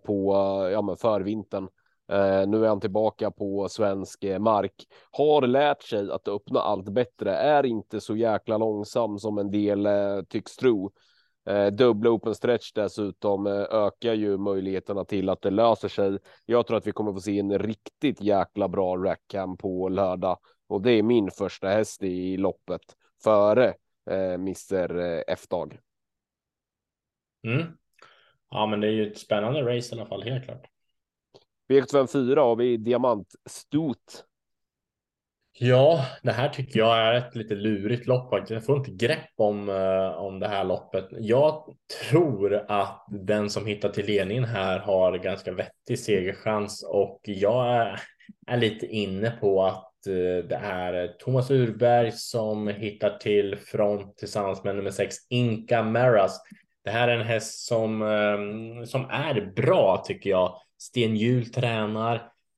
på 0.06 0.34
ja, 0.72 0.82
men 0.82 0.98
förvintern. 0.98 1.68
Eh, 2.14 2.48
nu 2.48 2.64
är 2.64 2.68
han 2.68 2.80
tillbaka 2.80 3.32
på 3.32 3.70
svensk 3.70 4.24
eh, 4.24 4.40
mark. 4.40 4.74
Har 5.12 5.48
lärt 5.48 5.84
sig 5.84 6.12
att 6.12 6.28
öppna 6.28 6.60
allt 6.60 6.90
bättre. 6.90 7.36
Är 7.36 7.66
inte 7.66 8.02
så 8.02 8.16
jäkla 8.16 8.58
långsam 8.58 9.20
som 9.20 9.38
en 9.38 9.52
del 9.52 9.86
eh, 9.86 10.22
tycks 10.30 10.56
tro. 10.56 10.92
dubbla 11.72 12.10
open 12.10 12.36
stretch 12.36 12.72
dessutom 12.74 13.48
ökar 13.48 14.14
ju 14.14 14.38
möjligheterna 14.38 15.06
till 15.06 15.30
att 15.30 15.42
det 15.42 15.50
löser 15.50 15.88
sig. 15.88 16.18
Jag 16.46 16.68
tror 16.68 16.78
att 16.78 16.88
vi 16.88 16.92
kommer 16.92 17.14
få 17.14 17.20
se 17.20 17.40
en 17.40 17.60
riktigt 17.60 18.22
jäkla 18.22 18.68
bra 18.68 18.98
rackham 18.98 19.58
på 19.58 19.90
lördag 19.90 20.38
och 20.68 20.82
det 20.82 20.92
är 20.92 21.04
min 21.04 21.32
första 21.32 21.68
häst 21.68 22.04
i 22.04 22.38
loppet 22.38 22.82
före 23.24 23.74
Mr 24.10 25.24
F-dag. 25.28 25.80
Mm. 27.48 27.64
Ja, 28.50 28.66
men 28.66 28.82
det 28.82 28.88
är 28.88 28.92
ju 28.92 29.12
ett 29.12 29.18
spännande 29.18 29.62
race 29.62 29.96
i 29.96 30.00
alla 30.00 30.10
fall, 30.10 30.24
helt 30.24 30.46
klart. 30.46 30.73
V754 31.70 32.40
har 32.40 32.56
vi 32.56 32.78
diamantstot. 32.78 34.26
Ja, 35.60 36.06
det 36.24 36.32
här 36.32 36.50
tycker 36.50 36.80
jag 36.80 36.98
är 36.98 37.14
ett 37.14 37.36
lite 37.36 37.56
lurigt 37.56 38.08
lopp 38.08 38.50
Jag 38.50 38.66
får 38.66 38.78
inte 38.78 38.92
grepp 38.92 39.34
om, 39.36 39.70
uh, 39.70 40.12
om 40.12 40.40
det 40.40 40.48
här 40.48 40.64
loppet. 40.64 41.08
Jag 41.12 41.76
tror 42.10 42.66
att 42.68 43.06
den 43.10 43.50
som 43.50 43.66
hittar 43.66 43.90
till 43.90 44.06
ledningen 44.06 44.44
här 44.44 44.80
har 44.80 45.18
ganska 45.18 45.52
vettig 45.52 46.00
segerchans 46.00 46.86
och 46.90 47.20
jag 47.24 47.76
är, 47.76 48.00
är 48.48 48.58
lite 48.58 48.86
inne 48.86 49.32
på 49.32 49.64
att 49.64 49.94
uh, 50.08 50.48
det 50.48 50.60
är 50.64 51.08
Thomas 51.08 51.52
Urberg 51.52 52.12
som 52.12 52.68
hittar 52.68 53.18
till 53.18 53.58
front 53.58 54.18
tillsammans 54.18 54.64
med 54.64 54.76
nummer 54.76 54.92
sex 54.92 55.16
Inka 55.30 55.84
Maras. 55.84 56.42
Det 56.84 56.92
här 56.92 57.08
är 57.08 57.18
en 57.18 57.28
häst 57.28 57.66
som, 57.66 58.02
um, 58.02 58.86
som 58.86 59.06
är 59.10 59.54
bra 59.56 60.04
tycker 60.08 60.30
jag. 60.30 60.63
Sten 60.84 61.16
Hjul 61.16 61.46
tränar. 61.46 62.16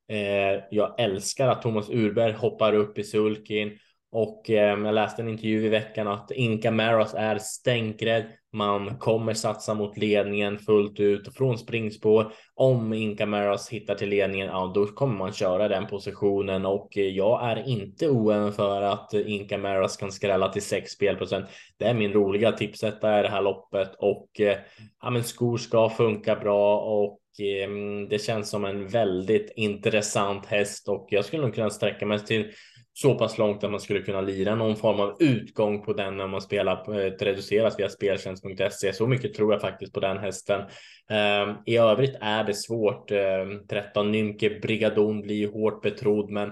Eh, 0.09 0.63
jag 0.71 0.99
älskar 0.99 1.47
att 1.47 1.61
Thomas 1.61 1.89
Urberg 1.89 2.31
hoppar 2.31 2.73
upp 2.73 2.97
i 2.97 3.03
sulkin 3.03 3.77
och 4.11 4.49
eh, 4.49 4.79
jag 4.79 4.95
läste 4.95 5.21
en 5.21 5.29
intervju 5.29 5.65
i 5.65 5.69
veckan 5.69 6.07
att 6.07 6.31
Inka 6.31 6.71
Maros 6.71 7.13
är 7.13 7.37
stänkrädd. 7.37 8.25
Man 8.53 8.97
kommer 8.97 9.33
satsa 9.33 9.73
mot 9.73 9.97
ledningen 9.97 10.59
fullt 10.59 10.99
ut 10.99 11.35
från 11.35 11.57
springspår. 11.57 12.33
Om 12.53 12.93
Inka 12.93 13.25
Maros 13.25 13.69
hittar 13.69 13.95
till 13.95 14.09
ledningen, 14.09 14.47
ja, 14.47 14.71
då 14.75 14.85
kommer 14.85 15.15
man 15.15 15.33
köra 15.33 15.67
den 15.67 15.87
positionen 15.87 16.65
och 16.65 16.97
eh, 16.97 17.03
jag 17.03 17.49
är 17.51 17.67
inte 17.67 18.09
oäven 18.09 18.53
för 18.53 18.81
att 18.81 19.13
Inka 19.13 19.57
Maros 19.57 19.97
kan 19.97 20.11
skrälla 20.11 20.49
till 20.49 20.61
6 20.61 20.91
spelprocent. 20.91 21.45
Det 21.77 21.85
är 21.85 21.93
min 21.93 22.13
roliga 22.13 22.51
tipsetta 22.51 23.19
i 23.19 23.21
det 23.21 23.29
här 23.29 23.41
loppet 23.41 23.95
och 23.97 24.39
eh, 24.39 24.57
ja, 25.01 25.09
men 25.09 25.23
skor 25.23 25.57
ska 25.57 25.89
funka 25.89 26.35
bra 26.35 26.79
och 26.79 27.19
Ehm, 27.39 28.09
det 28.09 28.19
känns 28.19 28.49
som 28.49 28.65
en 28.65 28.87
väldigt 28.87 29.53
intressant 29.55 30.45
häst 30.45 30.89
och 30.89 31.07
jag 31.09 31.25
skulle 31.25 31.41
nog 31.41 31.55
kunna 31.55 31.69
sträcka 31.69 32.05
mig 32.05 32.19
till 32.19 32.51
så 32.93 33.15
pass 33.15 33.37
långt 33.37 33.63
att 33.63 33.71
man 33.71 33.79
skulle 33.79 34.01
kunna 34.01 34.21
lira 34.21 34.55
någon 34.55 34.75
form 34.75 34.99
av 34.99 35.17
utgång 35.19 35.81
på 35.81 35.93
den 35.93 36.17
när 36.17 36.27
man 36.27 36.41
spelar 36.41 36.75
på 36.75 36.93
eh, 36.93 37.05
ett 37.05 37.21
reducerat 37.21 37.79
via 37.79 37.89
speltjänst.se. 37.89 38.93
Så 38.93 39.07
mycket 39.07 39.33
tror 39.33 39.53
jag 39.53 39.61
faktiskt 39.61 39.93
på 39.93 39.99
den 39.99 40.17
hästen. 40.17 40.61
Ehm, 41.09 41.55
I 41.65 41.77
övrigt 41.77 42.15
är 42.21 42.43
det 42.43 42.53
svårt. 42.53 43.11
Ehm, 43.11 43.67
13 43.67 44.11
Nymke 44.11 44.49
Brigadon 44.49 45.21
blir 45.21 45.47
hårt 45.47 45.81
betrodd, 45.81 46.29
men 46.29 46.51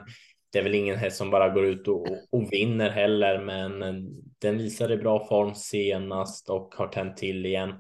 det 0.53 0.59
är 0.59 0.63
väl 0.63 0.75
ingen 0.75 0.97
häst 0.97 1.17
som 1.17 1.29
bara 1.29 1.49
går 1.49 1.65
ut 1.65 1.87
och, 1.87 2.07
och 2.31 2.53
vinner 2.53 2.89
heller, 2.89 3.41
men 3.41 3.79
den 4.41 4.57
visade 4.57 4.97
bra 4.97 5.27
form 5.27 5.55
senast 5.55 6.49
och 6.49 6.73
har 6.77 6.87
tänt 6.87 7.17
till 7.17 7.45
igen. 7.45 7.73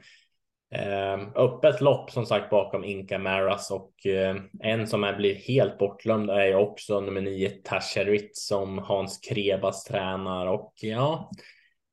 Eh, 0.75 1.27
öppet 1.35 1.81
lopp 1.81 2.11
som 2.11 2.25
sagt 2.25 2.49
bakom 2.49 2.83
Inka 2.83 3.19
Maras 3.19 3.71
och 3.71 4.05
eh, 4.05 4.35
en 4.59 4.87
som 4.87 5.03
är 5.03 5.15
blir 5.15 5.35
helt 5.35 5.77
bortglömd 5.77 6.29
är 6.29 6.55
också 6.55 6.99
nummer 6.99 7.21
nio 7.21 7.49
Tasherit 7.49 8.37
som 8.37 8.77
Hans 8.77 9.19
Krebas 9.21 9.83
tränar 9.83 10.47
och 10.47 10.73
ja, 10.81 11.31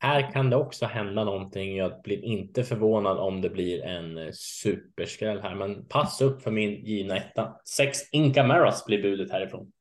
här 0.03 0.33
kan 0.33 0.51
det 0.51 0.57
också 0.57 0.87
hända 0.87 1.25
någonting. 1.25 1.77
Jag 1.77 2.03
blir 2.03 2.25
inte 2.25 2.65
förvånad 2.65 3.19
om 3.19 3.41
det 3.41 3.51
blir 3.51 3.83
en 3.83 4.19
eh, 4.19 4.31
superskräll 4.33 5.41
här, 5.41 5.55
men 5.55 5.87
pass 5.87 6.21
upp 6.21 6.43
för 6.43 6.51
min 6.51 6.85
givna 6.85 7.17
etta. 7.17 7.57
Sex 7.65 7.99
Inka 8.13 8.47
Maras 8.47 8.85
blir 8.87 9.03
budet 9.03 9.33
härifrån. 9.33 9.73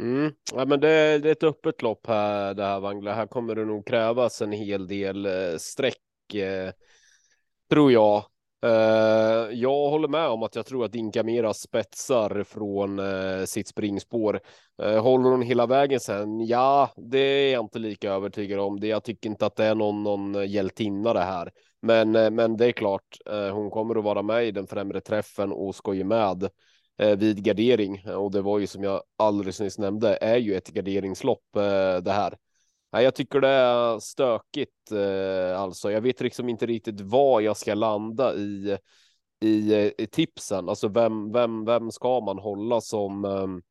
Mm. 0.00 0.32
Ja, 0.54 0.64
men 0.64 0.80
det, 0.80 1.18
det, 1.18 1.28
är 1.28 1.32
ett 1.32 1.42
öppet 1.42 1.82
lopp 1.82 2.06
här, 2.06 2.54
det 2.54 2.64
här 2.64 2.80
Wangla. 2.80 3.14
Här 3.14 3.26
kommer 3.26 3.54
det 3.54 3.64
nog 3.64 3.86
krävas 3.86 4.42
en 4.42 4.52
hel 4.52 4.86
del 4.86 5.26
eh, 5.26 5.56
streck. 5.58 6.34
Eh, 6.34 6.70
tror 7.70 7.92
jag. 7.92 8.24
Uh, 8.64 9.52
jag 9.52 9.90
håller 9.90 10.08
med 10.08 10.28
om 10.28 10.42
att 10.42 10.54
jag 10.54 10.66
tror 10.66 10.84
att 10.84 10.94
Inka 10.94 11.22
Mera 11.22 11.54
spetsar 11.54 12.44
från 12.44 12.98
uh, 12.98 13.44
sitt 13.44 13.68
springspår. 13.68 14.40
Uh, 14.82 14.98
håller 14.98 15.30
hon 15.30 15.42
hela 15.42 15.66
vägen 15.66 16.00
sen? 16.00 16.40
Ja, 16.40 16.90
det 16.96 17.18
är 17.18 17.52
jag 17.52 17.64
inte 17.64 17.78
lika 17.78 18.12
övertygad 18.12 18.60
om. 18.60 18.80
Det, 18.80 18.86
jag 18.86 19.04
tycker 19.04 19.30
inte 19.30 19.46
att 19.46 19.56
det 19.56 19.64
är 19.64 19.74
någon, 19.74 20.02
någon 20.02 20.48
hjältinna 20.50 21.12
det 21.12 21.20
här. 21.20 21.50
Men, 21.82 22.10
men 22.34 22.56
det 22.56 22.66
är 22.66 22.72
klart, 22.72 23.16
hon 23.52 23.70
kommer 23.70 23.98
att 23.98 24.04
vara 24.04 24.22
med 24.22 24.46
i 24.46 24.50
den 24.50 24.66
främre 24.66 25.00
träffen 25.00 25.52
och 25.52 25.74
ska 25.74 25.94
ju 25.94 26.04
med 26.04 26.48
vid 27.16 27.44
gardering. 27.44 28.08
Och 28.08 28.30
det 28.30 28.42
var 28.42 28.58
ju 28.58 28.66
som 28.66 28.84
jag 28.84 29.02
alldeles 29.16 29.60
nyss 29.60 29.78
nämnde, 29.78 30.18
är 30.20 30.36
ju 30.36 30.54
ett 30.54 30.68
garderingslopp 30.68 31.42
det 32.02 32.12
här. 32.12 32.36
Nej, 32.96 33.04
jag 33.04 33.14
tycker 33.14 33.40
det 33.40 33.48
är 33.48 33.98
stökigt. 33.98 34.92
Eh, 34.92 35.60
alltså, 35.60 35.90
jag 35.90 36.00
vet 36.00 36.20
liksom 36.20 36.48
inte 36.48 36.66
riktigt 36.66 37.00
vad 37.00 37.42
jag 37.42 37.56
ska 37.56 37.74
landa 37.74 38.34
i 38.34 38.78
i, 39.40 39.74
eh, 39.74 39.92
i 39.98 40.06
tipsen. 40.06 40.68
Alltså, 40.68 40.88
vem, 40.88 41.32
vem, 41.32 41.64
vem 41.64 41.90
ska 41.90 42.20
man 42.20 42.38
hålla 42.38 42.80
som 42.80 43.24
ehm, 43.24 43.62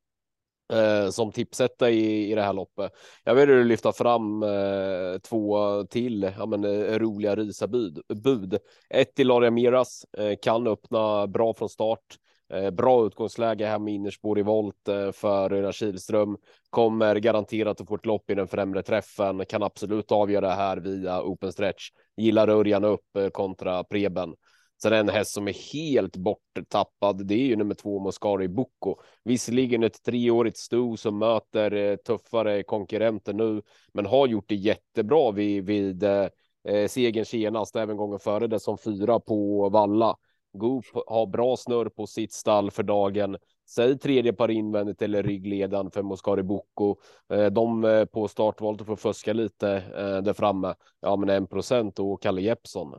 eh, 0.73 1.09
som 1.09 1.31
tipsetta 1.31 1.89
i, 1.89 2.31
i 2.31 2.35
det 2.35 2.41
här 2.41 2.53
loppet? 2.53 2.91
Jag 3.23 3.35
vill 3.35 3.67
lyfta 3.67 3.93
fram 3.93 4.43
eh, 4.43 5.17
två 5.23 5.83
till 5.83 6.31
ja, 6.37 6.45
men, 6.45 6.63
eh, 6.63 6.99
roliga 6.99 7.35
risabud. 7.35 8.01
Bud. 8.23 8.57
Ett 8.89 9.15
till 9.15 9.27
Laria 9.27 9.51
Miras 9.51 10.05
eh, 10.17 10.35
kan 10.41 10.67
öppna 10.67 11.27
bra 11.27 11.53
från 11.53 11.69
start. 11.69 12.17
Eh, 12.53 12.71
bra 12.71 13.05
utgångsläge 13.05 13.65
här 13.65 13.79
med 13.79 13.93
innerspår 13.93 14.39
i 14.39 14.41
volt 14.41 14.87
eh, 14.87 15.11
för 15.11 15.53
Örjan 15.53 15.73
Kihlström. 15.73 16.37
Kommer 16.69 17.15
garanterat 17.15 17.81
att 17.81 17.87
få 17.87 17.95
ett 17.95 18.05
lopp 18.05 18.29
i 18.29 18.35
den 18.35 18.47
främre 18.47 18.83
träffen. 18.83 19.45
Kan 19.45 19.63
absolut 19.63 20.11
avgöra 20.11 20.49
här 20.49 20.77
via 20.77 21.21
open 21.21 21.51
stretch. 21.51 21.89
Gillar 22.17 22.47
Örjan 22.47 22.83
upp 22.83 23.17
eh, 23.17 23.27
kontra 23.27 23.83
Preben. 23.83 24.35
Sen 24.81 24.93
en 24.93 25.09
häst 25.09 25.31
som 25.31 25.47
är 25.47 25.73
helt 25.73 26.17
borttappad. 26.17 27.27
Det 27.27 27.35
är 27.35 27.45
ju 27.45 27.55
nummer 27.55 27.75
två 27.75 27.99
Moscari 27.99 28.47
Bocco. 28.47 28.95
Visserligen 29.23 29.83
ett 29.83 30.03
treårigt 30.03 30.57
sto 30.57 30.97
som 30.97 31.17
möter 31.17 31.97
tuffare 31.97 32.63
konkurrenter 32.63 33.33
nu, 33.33 33.61
men 33.93 34.05
har 34.05 34.27
gjort 34.27 34.49
det 34.49 34.55
jättebra 34.55 35.31
vid, 35.31 35.65
vid 35.65 36.03
eh, 36.03 36.87
segern 36.87 37.25
senast, 37.25 37.75
även 37.75 37.97
gången 37.97 38.19
före 38.19 38.47
det 38.47 38.59
som 38.59 38.77
fyra 38.77 39.19
på 39.19 39.69
Valla. 39.69 40.15
Goop 40.57 40.85
har 41.07 41.27
bra 41.27 41.57
snurr 41.57 41.89
på 41.89 42.07
sitt 42.07 42.33
stall 42.33 42.71
för 42.71 42.83
dagen. 42.83 43.37
Säg 43.69 43.97
tredje 43.97 44.33
par 44.33 44.51
invändigt 44.51 45.01
eller 45.01 45.23
ryggledan 45.23 45.91
för 45.91 46.01
Moscari 46.01 46.43
Bocco. 46.43 46.95
Eh, 47.33 47.45
de 47.45 47.83
eh, 47.83 48.05
på 48.05 48.27
startvalet 48.27 48.85
får 48.85 48.95
fuska 48.95 49.33
lite 49.33 49.69
eh, 49.97 50.17
där 50.17 50.33
framme. 50.33 50.75
Ja, 51.01 51.15
men 51.15 51.29
en 51.29 51.47
procent 51.47 51.99
och 51.99 52.21
Kalle 52.21 52.41
Jeppsson. 52.41 52.95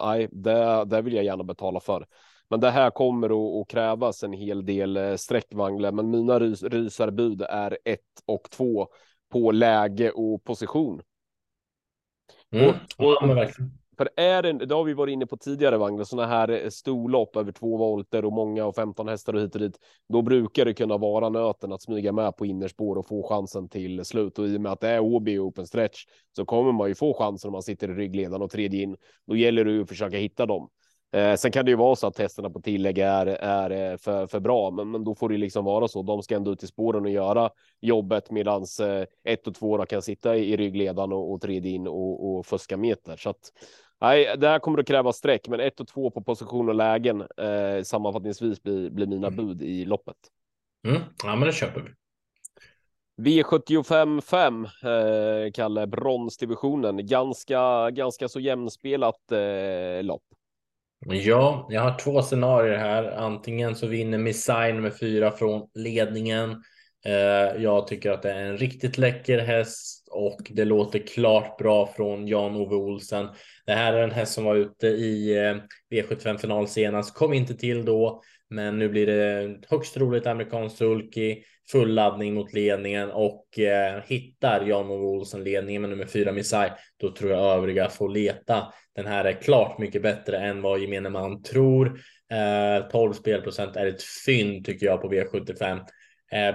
Nej, 0.00 0.28
det, 0.32 0.84
det 0.84 1.02
vill 1.02 1.14
jag 1.14 1.24
gärna 1.24 1.44
betala 1.44 1.80
för. 1.80 2.06
Men 2.50 2.60
det 2.60 2.70
här 2.70 2.90
kommer 2.90 3.60
att, 3.60 3.68
krävas 3.68 4.22
en 4.22 4.32
hel 4.32 4.64
del 4.64 5.18
sträckvagnar, 5.18 5.92
men 5.92 6.10
mina 6.10 6.40
rys, 6.40 6.62
rysarbud 6.62 7.42
är 7.42 7.78
ett 7.84 8.00
och 8.26 8.50
två 8.50 8.88
på 9.32 9.52
läge 9.52 10.10
och 10.10 10.44
position. 10.44 11.02
Mm. 12.50 12.68
Och, 12.68 12.74
och, 13.06 13.16
ja, 13.20 13.46
för 14.02 14.10
är 14.16 14.42
det, 14.42 14.52
det 14.52 14.74
har 14.74 14.84
vi 14.84 14.94
varit 14.94 15.12
inne 15.12 15.26
på 15.26 15.36
tidigare 15.36 15.78
Wagner, 15.78 16.04
sådana 16.04 16.28
här 16.28 16.48
eh, 16.48 16.68
storlopp 16.68 17.36
över 17.36 17.52
två 17.52 17.76
volter 17.76 18.24
och 18.24 18.32
många 18.32 18.64
och 18.64 18.74
15 18.74 19.08
hästar 19.08 19.34
och 19.34 19.40
hit 19.40 19.54
och 19.54 19.60
dit. 19.60 19.78
Då 20.08 20.22
brukar 20.22 20.64
det 20.64 20.74
kunna 20.74 20.96
vara 20.96 21.28
nöten 21.28 21.72
att 21.72 21.82
smyga 21.82 22.12
med 22.12 22.36
på 22.36 22.46
innerspår 22.46 22.96
och 22.96 23.08
få 23.08 23.22
chansen 23.28 23.68
till 23.68 24.04
slut. 24.04 24.38
Och 24.38 24.46
i 24.46 24.56
och 24.56 24.60
med 24.60 24.72
att 24.72 24.80
det 24.80 24.88
är 24.88 25.00
Åby 25.00 25.38
open 25.38 25.66
stretch 25.66 26.04
så 26.36 26.44
kommer 26.44 26.72
man 26.72 26.88
ju 26.88 26.94
få 26.94 27.14
chansen 27.14 27.48
om 27.48 27.52
man 27.52 27.62
sitter 27.62 27.90
i 27.90 27.94
ryggledaren 27.94 28.42
och 28.42 28.50
tredje 28.50 28.82
in. 28.82 28.96
Då 29.26 29.36
gäller 29.36 29.64
det 29.64 29.72
ju 29.72 29.82
att 29.82 29.88
försöka 29.88 30.16
hitta 30.16 30.46
dem. 30.46 30.68
Eh, 31.14 31.34
sen 31.34 31.52
kan 31.52 31.64
det 31.64 31.70
ju 31.70 31.76
vara 31.76 31.96
så 31.96 32.06
att 32.06 32.14
testerna 32.14 32.50
på 32.50 32.60
tillägg 32.60 32.98
är, 32.98 33.26
är 33.26 33.92
eh, 33.92 33.96
för, 33.96 34.26
för 34.26 34.40
bra, 34.40 34.70
men, 34.70 34.90
men 34.90 35.04
då 35.04 35.14
får 35.14 35.28
det 35.28 35.36
liksom 35.36 35.64
vara 35.64 35.88
så. 35.88 36.02
De 36.02 36.22
ska 36.22 36.36
ändå 36.36 36.52
ut 36.52 36.62
i 36.62 36.66
spåren 36.66 37.04
och 37.04 37.10
göra 37.10 37.50
jobbet 37.80 38.30
medans 38.30 38.80
eh, 38.80 39.06
ett 39.24 39.46
och 39.46 39.54
två 39.54 39.86
kan 39.86 40.02
sitta 40.02 40.36
i, 40.36 40.52
i 40.52 40.56
ryggledan 40.56 41.12
och, 41.12 41.32
och 41.32 41.40
tredje 41.40 41.70
in 41.70 41.86
och, 41.86 42.38
och 42.38 42.46
fuska 42.46 42.76
meter. 42.76 43.16
Så 43.16 43.30
att 43.30 43.52
Nej, 44.02 44.36
det 44.38 44.48
här 44.48 44.58
kommer 44.58 44.78
att 44.78 44.86
kräva 44.86 45.12
streck, 45.12 45.48
men 45.48 45.60
ett 45.60 45.80
och 45.80 45.88
två 45.88 46.10
på 46.10 46.22
position 46.22 46.68
och 46.68 46.74
lägen 46.74 47.20
eh, 47.20 47.82
sammanfattningsvis 47.84 48.62
blir, 48.62 48.90
blir 48.90 49.06
mina 49.06 49.26
mm. 49.26 49.46
bud 49.46 49.62
i 49.62 49.84
loppet. 49.84 50.16
Mm. 50.88 51.02
Ja, 51.24 51.36
men 51.36 51.46
det 51.46 51.52
köper 51.52 51.80
vi. 51.80 51.90
V75 53.42 54.20
5, 54.20 54.64
eh, 54.64 55.52
Kalle, 55.54 55.86
bronsdivisionen. 55.86 57.06
Ganska, 57.06 57.90
ganska 57.90 58.28
så 58.28 58.40
jämspelat 58.40 59.32
eh, 59.32 60.02
lopp. 60.02 60.24
Ja, 61.06 61.66
jag 61.70 61.80
har 61.80 61.98
två 61.98 62.22
scenarier 62.22 62.78
här. 62.78 63.04
Antingen 63.12 63.76
så 63.76 63.86
vinner 63.86 64.18
Missile 64.18 64.72
nummer 64.72 64.90
fyra 64.90 65.30
från 65.30 65.68
ledningen. 65.74 66.62
Eh, 67.04 67.62
jag 67.62 67.86
tycker 67.86 68.10
att 68.10 68.22
det 68.22 68.32
är 68.32 68.44
en 68.44 68.58
riktigt 68.58 68.98
läcker 68.98 69.38
häst 69.38 70.08
och 70.10 70.50
det 70.50 70.64
låter 70.64 70.98
klart 70.98 71.58
bra 71.58 71.86
från 71.96 72.26
Jan-Ove 72.26 72.76
Olsen. 72.76 73.28
Det 73.66 73.72
här 73.72 73.92
är 73.92 74.02
en 74.02 74.10
häst 74.10 74.32
som 74.32 74.44
var 74.44 74.56
ute 74.56 74.86
i 74.86 75.38
eh, 75.38 75.56
V75 75.90 76.38
final 76.38 76.68
senast, 76.68 77.14
kom 77.14 77.32
inte 77.32 77.54
till 77.54 77.84
då, 77.84 78.22
men 78.50 78.78
nu 78.78 78.88
blir 78.88 79.06
det 79.06 79.56
högst 79.68 79.96
roligt 79.96 80.26
amerikansk 80.26 80.76
sulky, 80.76 81.42
full 81.72 81.94
laddning 81.94 82.34
mot 82.34 82.52
ledningen 82.52 83.10
och 83.10 83.58
eh, 83.58 84.02
hittar 84.06 84.66
Jan-Ove 84.66 85.04
Olsen 85.04 85.44
ledningen 85.44 85.82
med 85.82 85.90
nummer 85.90 86.06
fyra 86.06 86.32
Missai, 86.32 86.70
då 86.96 87.12
tror 87.12 87.30
jag 87.30 87.56
övriga 87.56 87.88
får 87.88 88.08
leta. 88.08 88.72
Den 88.94 89.06
här 89.06 89.24
är 89.24 89.42
klart 89.42 89.78
mycket 89.78 90.02
bättre 90.02 90.38
än 90.38 90.62
vad 90.62 90.80
gemene 90.80 91.10
man 91.10 91.42
tror. 91.42 92.00
Eh, 92.32 92.88
12 92.88 93.12
spelprocent 93.12 93.76
är 93.76 93.86
ett 93.86 94.02
fynd 94.02 94.64
tycker 94.64 94.86
jag 94.86 95.02
på 95.02 95.10
V75. 95.10 95.80
Eh, 96.32 96.54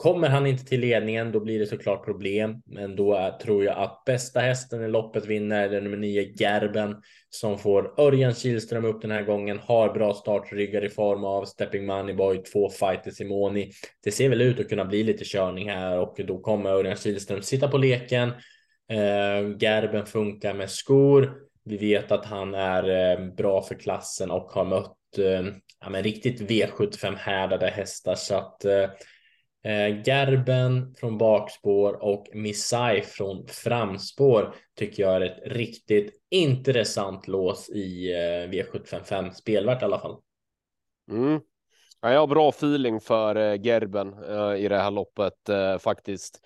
Kommer 0.00 0.28
han 0.28 0.46
inte 0.46 0.64
till 0.64 0.80
ledningen, 0.80 1.32
då 1.32 1.40
blir 1.40 1.58
det 1.58 1.66
såklart 1.66 2.04
problem. 2.04 2.62
Men 2.66 2.96
då 2.96 3.14
är, 3.14 3.30
tror 3.30 3.64
jag 3.64 3.78
att 3.78 4.02
bästa 4.06 4.40
hästen 4.40 4.84
i 4.84 4.88
loppet 4.88 5.26
vinner, 5.26 5.68
det 5.68 5.76
är 5.76 5.80
nummer 5.80 5.96
nio 5.96 6.32
Gerben 6.38 6.96
som 7.30 7.58
får 7.58 8.00
Örjan 8.00 8.34
Kihlström 8.34 8.84
upp 8.84 9.02
den 9.02 9.10
här 9.10 9.22
gången. 9.22 9.58
Har 9.58 9.92
bra 9.92 10.14
startryggar 10.14 10.84
i 10.84 10.88
form 10.88 11.24
av 11.24 11.44
Stepping 11.44 11.86
Moneyboy, 11.86 12.42
två 12.42 12.68
fighter 12.68 13.10
Simoni. 13.10 13.70
Det 14.04 14.10
ser 14.10 14.28
väl 14.28 14.40
ut 14.40 14.60
att 14.60 14.68
kunna 14.68 14.84
bli 14.84 15.02
lite 15.02 15.24
körning 15.24 15.70
här 15.70 15.98
och 15.98 16.20
då 16.26 16.38
kommer 16.38 16.70
Örjan 16.70 16.96
Kihlström 16.96 17.42
sitta 17.42 17.68
på 17.68 17.78
leken. 17.78 18.28
Eh, 18.90 19.56
Gerben 19.60 20.06
funkar 20.06 20.54
med 20.54 20.70
skor. 20.70 21.34
Vi 21.64 21.76
vet 21.76 22.12
att 22.12 22.24
han 22.24 22.54
är 22.54 23.12
eh, 23.12 23.34
bra 23.34 23.62
för 23.62 23.74
klassen 23.74 24.30
och 24.30 24.50
har 24.50 24.64
mött 24.64 25.18
eh, 25.18 25.52
ja, 25.80 25.90
men 25.90 26.02
riktigt 26.02 26.40
V75 26.40 27.16
härdade 27.16 27.66
hästar 27.66 28.14
så 28.14 28.34
att 28.34 28.64
Eh, 28.64 28.90
Eh, 29.64 30.02
Gerben 30.04 30.94
från 30.94 31.18
bakspår 31.18 32.02
och 32.02 32.26
Missai 32.32 33.02
från 33.02 33.46
framspår 33.46 34.54
tycker 34.78 35.02
jag 35.02 35.16
är 35.16 35.20
ett 35.20 35.42
riktigt 35.44 36.12
intressant 36.30 37.28
lås 37.28 37.68
i 37.68 38.12
eh, 38.12 38.50
V755 38.50 39.30
spelvärt 39.30 39.82
i 39.82 39.84
alla 39.84 39.98
fall. 39.98 40.16
Mm. 41.10 41.40
Ja, 42.02 42.12
jag 42.12 42.20
har 42.20 42.26
bra 42.26 42.48
feeling 42.48 43.00
för 43.00 43.36
eh, 43.36 43.60
Gerben 43.62 44.14
eh, 44.28 44.64
i 44.64 44.68
det 44.68 44.78
här 44.78 44.90
loppet 44.90 45.48
eh, 45.48 45.78
faktiskt. 45.78 46.40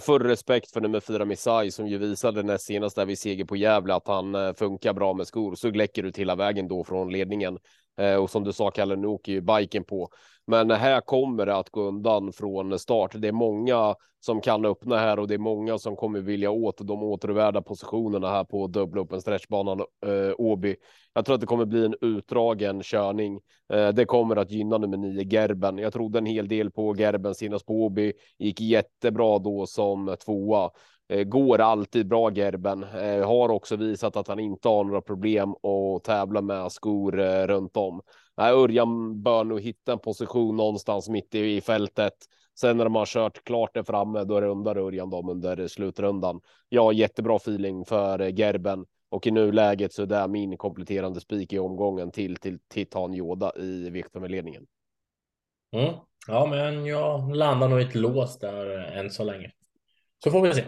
Full 0.00 0.22
respekt 0.22 0.72
för 0.72 0.80
nummer 0.80 1.00
fyra 1.00 1.24
Missai 1.24 1.70
som 1.70 1.86
ju 1.86 1.98
visade 1.98 2.42
näst 2.42 2.64
senast 2.64 2.96
där 2.96 3.06
vi 3.06 3.16
seger 3.16 3.44
på 3.44 3.56
Gävle 3.56 3.94
att 3.94 4.08
han 4.08 4.54
funkar 4.54 4.92
bra 4.92 5.14
med 5.14 5.26
skor. 5.26 5.54
Så 5.54 5.70
läcker 5.70 6.02
ut 6.02 6.18
hela 6.18 6.34
vägen 6.34 6.68
då 6.68 6.84
från 6.84 7.12
ledningen. 7.12 7.58
Eh, 8.00 8.14
och 8.14 8.30
som 8.30 8.44
du 8.44 8.52
sa 8.52 8.70
Kalle, 8.70 8.96
nu 8.96 9.06
åker 9.06 9.32
ju 9.32 9.40
biken 9.40 9.84
på. 9.84 10.08
Men 10.46 10.70
här 10.70 11.00
kommer 11.00 11.46
det 11.46 11.56
att 11.56 11.70
gå 11.70 11.82
undan 11.82 12.32
från 12.32 12.78
start. 12.78 13.10
Det 13.14 13.28
är 13.28 13.32
många 13.32 13.94
som 14.20 14.40
kan 14.40 14.64
öppna 14.64 14.98
här 14.98 15.18
och 15.18 15.28
det 15.28 15.34
är 15.34 15.38
många 15.38 15.78
som 15.78 15.96
kommer 15.96 16.20
vilja 16.20 16.50
åt 16.50 16.78
de 16.78 17.02
återvärda 17.02 17.62
positionerna 17.62 18.30
här 18.30 18.44
på 18.44 18.66
dubbla 18.66 19.20
stretchbanan 19.20 19.80
eh, 19.80 20.34
Åby. 20.38 20.76
Jag 21.14 21.24
tror 21.24 21.34
att 21.34 21.40
det 21.40 21.46
kommer 21.46 21.64
bli 21.64 21.86
en 21.86 21.94
utdragen 22.00 22.82
körning. 22.82 23.40
Eh, 23.72 23.88
det 23.88 24.04
kommer 24.04 24.36
att 24.36 24.50
gynna 24.50 24.78
nummer 24.78 24.96
nio 24.96 25.24
Gerben. 25.24 25.78
Jag 25.78 25.92
trodde 25.92 26.18
en 26.18 26.26
hel 26.26 26.48
del 26.48 26.70
på 26.70 26.96
Gerben 26.96 27.34
senast 27.34 27.66
på 27.66 27.84
Åby. 27.84 28.12
Gick 28.38 28.60
jättebra 28.60 29.38
då 29.38 29.66
som 29.66 30.16
tvåa. 30.24 30.70
Eh, 31.12 31.24
går 31.24 31.60
alltid 31.60 32.08
bra 32.08 32.32
Gerben. 32.32 32.82
Eh, 32.82 33.26
har 33.26 33.48
också 33.48 33.76
visat 33.76 34.16
att 34.16 34.28
han 34.28 34.40
inte 34.40 34.68
har 34.68 34.84
några 34.84 35.00
problem 35.00 35.50
att 35.50 36.04
tävla 36.04 36.40
med 36.40 36.72
skor 36.72 37.20
eh, 37.20 37.46
runt 37.46 37.76
om. 37.76 38.00
Nej, 38.36 38.52
Örjan 38.52 39.22
bör 39.22 39.44
nog 39.44 39.60
hitta 39.60 39.92
en 39.92 39.98
position 39.98 40.56
någonstans 40.56 41.08
mitt 41.08 41.34
i, 41.34 41.60
fältet. 41.60 42.12
Sen 42.60 42.76
när 42.76 42.84
de 42.84 42.94
har 42.94 43.06
kört 43.06 43.44
klart 43.44 43.74
det 43.74 43.84
framme, 43.84 44.24
då 44.24 44.36
är 44.36 44.40
det 44.74 44.80
Örjan 44.80 45.10
dem 45.10 45.28
under 45.28 45.68
slutrundan. 45.68 46.40
Jag 46.68 46.84
har 46.84 46.92
jättebra 46.92 47.36
feeling 47.36 47.84
för 47.84 48.18
Gerben 48.18 48.86
och 49.10 49.26
i 49.26 49.30
nuläget 49.30 49.92
så 49.92 50.02
är 50.02 50.06
det 50.06 50.28
min 50.28 50.56
kompletterande 50.56 51.20
spik 51.20 51.52
i 51.52 51.58
omgången 51.58 52.10
till 52.10 52.36
till 52.36 52.58
Titan 52.68 53.14
Yoda 53.14 53.52
i 53.56 53.90
Victor-ledningen. 53.90 54.66
Mm. 55.76 55.94
Ja, 56.28 56.46
men 56.46 56.86
jag 56.86 57.36
landar 57.36 57.68
nog 57.68 57.80
i 57.80 57.84
ett 57.84 57.94
lås 57.94 58.38
där 58.38 58.66
än 58.98 59.10
så 59.10 59.24
länge. 59.24 59.50
Så 60.24 60.30
får 60.30 60.42
vi 60.42 60.54
se. 60.54 60.64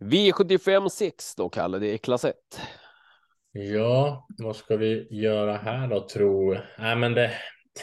V75 0.00 0.88
6 0.88 1.34
då, 1.34 1.48
Kalle, 1.48 1.78
det 1.78 1.94
är 1.94 1.98
klass 1.98 2.24
1. 2.24 2.34
Ja, 3.52 4.26
vad 4.38 4.56
ska 4.56 4.76
vi 4.76 5.08
göra 5.10 5.56
här 5.56 5.88
då 5.88 6.08
tro? 6.08 6.56
Nej, 6.78 6.96
men 6.96 7.14
det, 7.14 7.30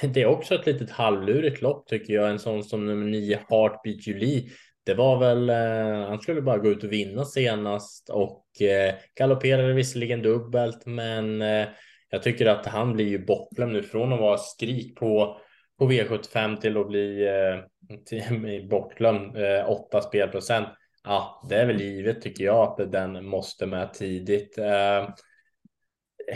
det 0.01 0.21
är 0.21 0.25
också 0.25 0.56
ett 0.56 0.65
litet 0.65 0.91
halvlurigt 0.91 1.62
lopp 1.62 1.88
tycker 1.88 2.13
jag. 2.13 2.30
En 2.30 2.39
sån 2.39 2.63
som 2.63 2.86
nummer 2.86 3.06
9 3.06 3.39
Heartbeat 3.49 4.08
Julie. 4.08 4.49
Det 4.86 4.93
var 4.93 5.19
väl, 5.19 5.49
eh, 5.49 6.10
han 6.10 6.21
skulle 6.21 6.41
bara 6.41 6.58
gå 6.58 6.69
ut 6.69 6.84
och 6.84 6.91
vinna 6.91 7.25
senast 7.25 8.10
och 8.10 8.62
eh, 8.62 8.95
galopperade 9.17 9.73
visserligen 9.73 10.21
dubbelt, 10.21 10.86
men 10.86 11.41
eh, 11.41 11.67
jag 12.10 12.23
tycker 12.23 12.45
att 12.45 12.65
han 12.65 12.93
blir 12.93 13.08
ju 13.08 13.25
bortglömd 13.25 13.73
nu 13.73 13.84
från 13.84 14.13
att 14.13 14.19
vara 14.19 14.38
skrik 14.38 14.95
på 14.97 15.38
på 15.78 15.91
V75 15.91 16.56
till 16.56 16.78
att 16.78 16.88
bli 16.88 17.28
eh, 17.28 17.95
till, 18.06 18.67
bortglömd 18.69 19.38
eh, 19.38 19.69
8 19.69 20.01
spelprocent. 20.01 20.67
Ja, 21.05 21.41
det 21.49 21.55
är 21.55 21.65
väl 21.65 21.81
givet 21.81 22.21
tycker 22.21 22.43
jag 22.43 22.81
att 22.81 22.91
den 22.91 23.25
måste 23.25 23.65
med 23.65 23.93
tidigt. 23.93 24.57
Eh, 24.57 25.09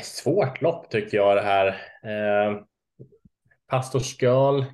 svårt 0.03 0.62
lopp 0.62 0.89
tycker 0.89 1.17
jag 1.17 1.38
det 1.38 1.41
här. 1.41 1.67
Eh, 2.03 2.62
Pastor 3.67 4.01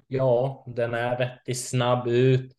ja, 0.07 0.63
den 0.75 0.93
är 0.93 1.17
vettig 1.17 1.57
snabb 1.57 2.07
ut. 2.07 2.51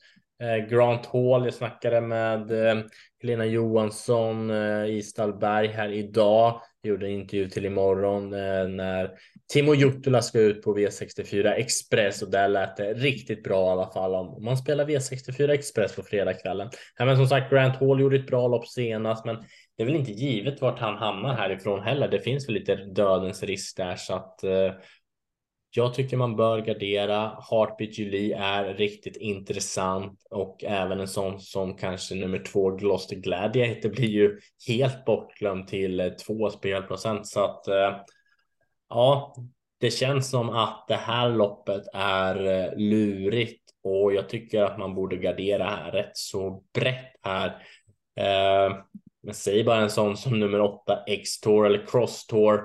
Eh, 0.43 0.57
Grant 0.57 1.07
Hall, 1.07 1.45
jag 1.45 1.55
snackade 1.55 2.01
med 2.01 2.51
eh, 2.51 2.85
Helena 3.23 3.47
Johansson 3.47 4.51
eh, 4.51 4.85
i 4.87 5.03
Stallberg 5.03 5.69
här 5.69 5.89
idag. 5.89 6.61
Gjorde 6.87 7.07
en 7.07 7.13
intervju 7.13 7.49
till 7.49 7.67
imorgon 7.67 8.33
eh, 8.33 8.69
när 8.69 9.11
Timo 9.53 9.75
Jutula 9.75 10.23
ska 10.23 10.41
ut 10.41 10.63
på 10.63 10.77
V64 10.77 11.53
Express 11.53 12.23
och 12.23 12.31
där 12.31 12.49
lät 12.49 12.77
det 12.77 12.95
riktigt 12.95 13.43
bra 13.43 13.67
i 13.67 13.71
alla 13.71 13.93
fall 13.93 14.15
om 14.15 14.45
man 14.45 14.57
spelar 14.57 14.87
V64 14.87 15.51
Express 15.51 15.97
på 15.97 16.03
fredagskvällen. 16.03 16.71
Ja, 16.99 17.05
men 17.05 17.17
som 17.17 17.27
sagt, 17.27 17.51
Grant 17.51 17.77
Hall 17.77 18.01
gjorde 18.01 18.17
ett 18.17 18.27
bra 18.27 18.49
lopp 18.49 18.69
senast, 18.69 19.25
men 19.25 19.37
det 19.77 19.83
är 19.83 19.87
väl 19.87 19.97
inte 19.97 20.13
givet 20.13 20.61
vart 20.61 20.79
han 20.79 20.97
hamnar 20.97 21.35
härifrån 21.35 21.83
heller. 21.83 22.09
Det 22.09 22.21
finns 22.21 22.49
väl 22.49 22.55
lite 22.55 22.77
dödens 22.77 23.43
risk 23.43 23.77
där 23.77 23.97
så 23.97 24.15
att 24.15 24.45
eh, 24.45 24.73
jag 25.77 25.95
tycker 25.95 26.17
man 26.17 26.37
bör 26.37 26.59
gardera. 26.59 27.39
Heartbeat 27.51 27.99
Julie 27.99 28.37
är 28.37 28.75
riktigt 28.75 29.17
intressant 29.17 30.27
och 30.31 30.65
även 30.65 31.01
en 31.01 31.09
sån 31.09 31.41
som 31.41 31.77
kanske 31.77 32.15
nummer 32.15 32.39
två 32.39 32.71
Gloucester 32.71 33.17
Gladiator 33.17 33.89
blir 33.89 34.09
ju 34.09 34.41
helt 34.69 35.05
bortglömd 35.05 35.69
till 35.69 36.01
eh, 36.01 36.09
två 36.09 36.51
spelprocent 36.51 37.27
så 37.27 37.45
att 37.45 37.69
eh, 37.69 37.97
ja, 38.89 39.37
det 39.81 39.91
känns 39.91 40.31
som 40.31 40.51
att 40.51 40.85
det 40.89 40.97
här 40.97 41.31
loppet 41.31 41.83
är 41.95 42.47
eh, 42.47 42.77
lurigt 42.77 43.63
och 43.83 44.15
jag 44.15 44.29
tycker 44.29 44.63
att 44.63 44.79
man 44.79 44.95
borde 44.95 45.17
gardera 45.17 45.65
här 45.65 45.93
rätt 45.93 46.17
så 46.17 46.63
brett 46.75 47.13
här. 47.23 47.63
Men 49.23 49.35
säg 49.35 49.65
bara 49.65 49.81
en 49.81 49.91
sån 49.91 50.17
som 50.17 50.41
nummer 50.41 50.61
åtta 50.61 51.05
X-Tour 51.07 51.67
eller 51.67 51.87
Cross-Tour. 51.87 52.61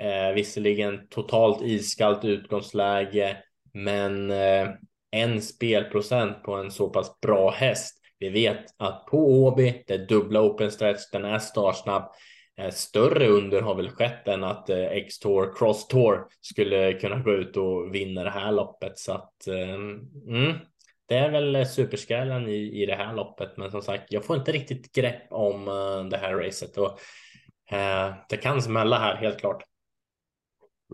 Eh, 0.00 0.34
visserligen 0.34 1.08
totalt 1.08 1.62
iskallt 1.62 2.24
utgångsläge, 2.24 3.36
men 3.72 4.30
eh, 4.30 4.68
en 5.10 5.42
spelprocent 5.42 6.42
på 6.42 6.54
en 6.54 6.70
så 6.70 6.88
pass 6.88 7.20
bra 7.20 7.50
häst. 7.50 7.96
Vi 8.18 8.28
vet 8.28 8.64
att 8.78 9.06
på 9.06 9.44
Åby, 9.44 9.84
det 9.86 9.94
är 9.94 10.06
dubbla 10.06 10.42
open 10.42 10.70
stretch, 10.70 11.10
den 11.12 11.24
är 11.24 11.38
startsnabb. 11.38 12.12
Eh, 12.60 12.70
större 12.70 13.26
under 13.28 13.62
har 13.62 13.74
väl 13.74 13.90
skett 13.90 14.28
än 14.28 14.44
att 14.44 14.70
eh, 14.70 14.84
X-Tour, 14.84 15.52
Cross-Tour 15.58 16.26
skulle 16.40 16.92
kunna 16.92 17.18
gå 17.18 17.32
ut 17.32 17.56
och 17.56 17.94
vinna 17.94 18.24
det 18.24 18.30
här 18.30 18.52
loppet. 18.52 18.98
Så 18.98 19.12
att 19.12 19.46
eh, 19.46 19.74
mm, 20.28 20.58
det 21.08 21.14
är 21.14 21.30
väl 21.30 21.66
superskallen 21.66 22.48
i, 22.48 22.82
i 22.82 22.86
det 22.86 22.94
här 22.94 23.14
loppet. 23.14 23.56
Men 23.56 23.70
som 23.70 23.82
sagt, 23.82 24.12
jag 24.12 24.24
får 24.24 24.36
inte 24.36 24.52
riktigt 24.52 24.92
grepp 24.92 25.26
om 25.30 25.68
eh, 25.68 26.04
det 26.04 26.16
här 26.16 26.34
racet 26.34 26.78
och 26.78 27.00
eh, 27.76 28.14
det 28.28 28.36
kan 28.36 28.62
smälla 28.62 28.98
här 28.98 29.16
helt 29.16 29.40
klart. 29.40 29.62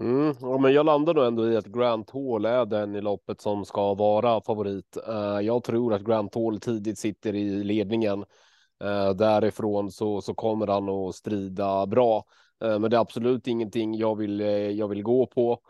Mm, 0.00 0.34
ja, 0.40 0.58
men 0.58 0.72
jag 0.72 0.86
landar 0.86 1.14
nog 1.14 1.24
ändå 1.24 1.50
i 1.50 1.56
att 1.56 1.66
Grant 1.66 2.10
Hall 2.10 2.44
är 2.44 2.66
den 2.66 2.94
i 2.96 3.00
loppet 3.00 3.40
som 3.40 3.64
ska 3.64 3.94
vara 3.94 4.40
favorit. 4.40 4.98
Uh, 5.08 5.40
jag 5.40 5.64
tror 5.64 5.94
att 5.94 6.04
Grant 6.04 6.34
Hall 6.34 6.60
tidigt 6.60 6.98
sitter 6.98 7.34
i 7.34 7.64
ledningen. 7.64 8.24
Uh, 8.84 9.10
därifrån 9.10 9.90
så, 9.90 10.20
så 10.20 10.34
kommer 10.34 10.66
han 10.66 10.88
att 10.88 11.14
strida 11.14 11.86
bra. 11.86 12.24
Uh, 12.64 12.78
men 12.78 12.90
det 12.90 12.96
är 12.96 13.00
absolut 13.00 13.46
ingenting 13.46 13.94
jag 13.94 14.16
vill, 14.16 14.40
jag 14.78 14.88
vill 14.88 15.02
gå 15.02 15.26
på. 15.26 15.60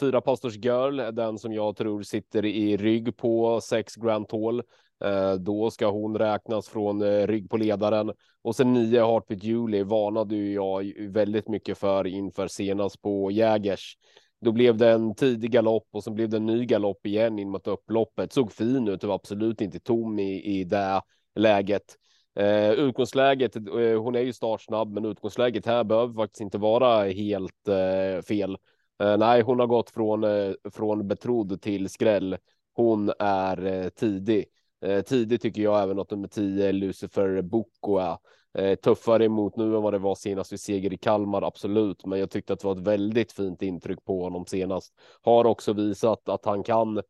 Fyra 0.00 0.20
Pastors 0.20 0.56
Girl 0.56 1.00
är 1.00 1.12
den 1.12 1.38
som 1.38 1.52
jag 1.52 1.76
tror 1.76 2.02
sitter 2.02 2.44
i 2.44 2.76
rygg 2.76 3.16
på 3.16 3.60
sex 3.60 3.96
Grant 3.96 4.32
Hall. 4.32 4.62
Eh, 5.04 5.34
då 5.34 5.70
ska 5.70 5.90
hon 5.90 6.18
räknas 6.18 6.68
från 6.68 7.02
eh, 7.02 7.26
rygg 7.26 7.50
på 7.50 7.56
ledaren 7.56 8.12
och 8.42 8.56
sen 8.56 8.72
nio 8.72 9.06
Heartbeat 9.06 9.42
Julie 9.44 9.84
varnade 9.84 10.36
ju 10.36 10.52
jag 10.52 10.92
väldigt 11.08 11.48
mycket 11.48 11.78
för 11.78 12.06
inför 12.06 12.48
senast 12.48 13.02
på 13.02 13.30
Jägers. 13.30 13.96
Då 14.40 14.52
blev 14.52 14.76
det 14.76 14.90
en 14.90 15.14
tidig 15.14 15.50
galopp 15.50 15.88
och 15.90 16.04
sen 16.04 16.14
blev 16.14 16.28
det 16.28 16.36
en 16.36 16.46
ny 16.46 16.64
galopp 16.64 17.06
igen 17.06 17.38
in 17.38 17.50
mot 17.50 17.66
upploppet. 17.66 18.32
Såg 18.32 18.52
fin 18.52 18.88
ut 18.88 19.02
och 19.02 19.08
var 19.08 19.14
absolut 19.14 19.60
inte 19.60 19.80
tom 19.80 20.18
i, 20.18 20.60
i 20.60 20.64
det 20.64 21.02
läget. 21.34 21.96
Eh, 22.38 22.70
utgångsläget, 22.70 23.56
eh, 23.56 24.02
hon 24.02 24.14
är 24.14 24.20
ju 24.20 24.32
startsnabb, 24.32 24.92
men 24.92 25.04
utgångsläget 25.04 25.66
här 25.66 25.84
behöver 25.84 26.14
faktiskt 26.14 26.40
inte 26.40 26.58
vara 26.58 27.04
helt 27.04 27.68
eh, 27.68 28.22
fel. 28.22 28.56
Eh, 29.02 29.16
nej, 29.16 29.42
hon 29.42 29.60
har 29.60 29.66
gått 29.66 29.90
från, 29.90 30.24
eh, 30.24 30.52
från 30.72 31.08
betrodd 31.08 31.60
till 31.62 31.88
skräll. 31.88 32.36
Hon 32.74 33.12
är 33.18 33.90
tidig 33.90 34.44
tidig. 34.84 35.06
tidig 35.06 35.40
tycker 35.40 35.62
jag 35.62 35.82
även 35.82 35.98
att 35.98 36.10
nummer 36.10 36.28
10 36.28 36.72
Lucifer 36.72 37.42
Boko 37.42 37.96
är. 37.96 38.76
tuffare 38.76 39.24
emot 39.24 39.56
nu 39.56 39.76
än 39.76 39.82
vad 39.82 39.92
det 39.92 39.98
var 39.98 40.14
senast 40.14 40.52
vid 40.52 40.60
seger 40.60 40.92
i 40.92 40.96
Kalmar, 40.96 41.42
absolut. 41.42 42.06
Men 42.06 42.18
jag 42.18 42.30
tyckte 42.30 42.52
att 42.52 42.60
det 42.60 42.66
var 42.66 42.76
ett 42.76 42.86
väldigt 42.86 43.32
fint 43.32 43.62
intryck 43.62 44.04
på 44.04 44.22
honom 44.22 44.46
senast. 44.46 44.94
Har 45.22 45.44
också 45.44 45.72
visat 45.72 46.28
att 46.28 46.44
han 46.44 46.62
kan 46.62 47.02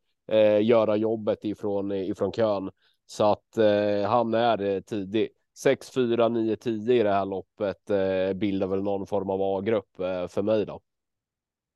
göra 0.61 0.95
jobbet 0.95 1.45
ifrån, 1.45 1.91
ifrån 1.91 2.31
kön. 2.31 2.71
Så 3.05 3.23
att 3.23 3.57
han 4.07 4.33
är 4.33 4.81
tidig. 4.81 5.29
6, 5.57 5.89
4, 5.89 6.27
9, 6.29 6.55
10 6.55 6.99
i 6.99 7.03
det 7.03 7.11
här 7.11 7.25
loppet 7.25 7.81
bildar 8.35 8.67
väl 8.67 8.83
någon 8.83 9.07
form 9.07 9.29
av 9.29 9.41
A-grupp 9.41 9.95
för 10.31 10.41
mig 10.41 10.65
då. 10.65 10.79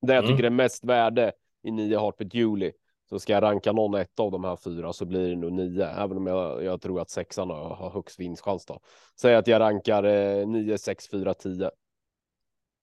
Där 0.02 0.14
jag 0.14 0.24
tycker 0.24 0.34
mm. 0.34 0.42
det 0.42 0.62
är 0.62 0.64
mest 0.64 0.84
värde 0.84 1.32
i 1.62 1.70
nio 1.70 1.98
Heartbeat 1.98 2.34
Julie. 2.34 2.72
Så 3.10 3.18
ska 3.18 3.32
jag 3.32 3.42
ranka 3.42 3.72
någon 3.72 3.94
ett 3.94 4.20
av 4.20 4.30
de 4.30 4.44
här 4.44 4.56
fyra 4.56 4.92
så 4.92 5.04
blir 5.04 5.28
det 5.28 5.36
nog 5.36 5.52
nio, 5.52 5.86
även 5.86 6.16
om 6.16 6.26
jag, 6.26 6.64
jag 6.64 6.82
tror 6.82 7.00
att 7.00 7.10
sexan 7.10 7.50
har, 7.50 7.74
har 7.74 7.90
högst 7.90 8.20
vinstchans 8.20 8.66
då. 8.66 8.80
Säg 9.20 9.34
att 9.34 9.46
jag 9.46 9.60
rankar 9.60 10.04
eh, 10.04 10.48
9, 10.48 10.78
6, 10.78 11.10
4, 11.10 11.34
10. 11.34 11.70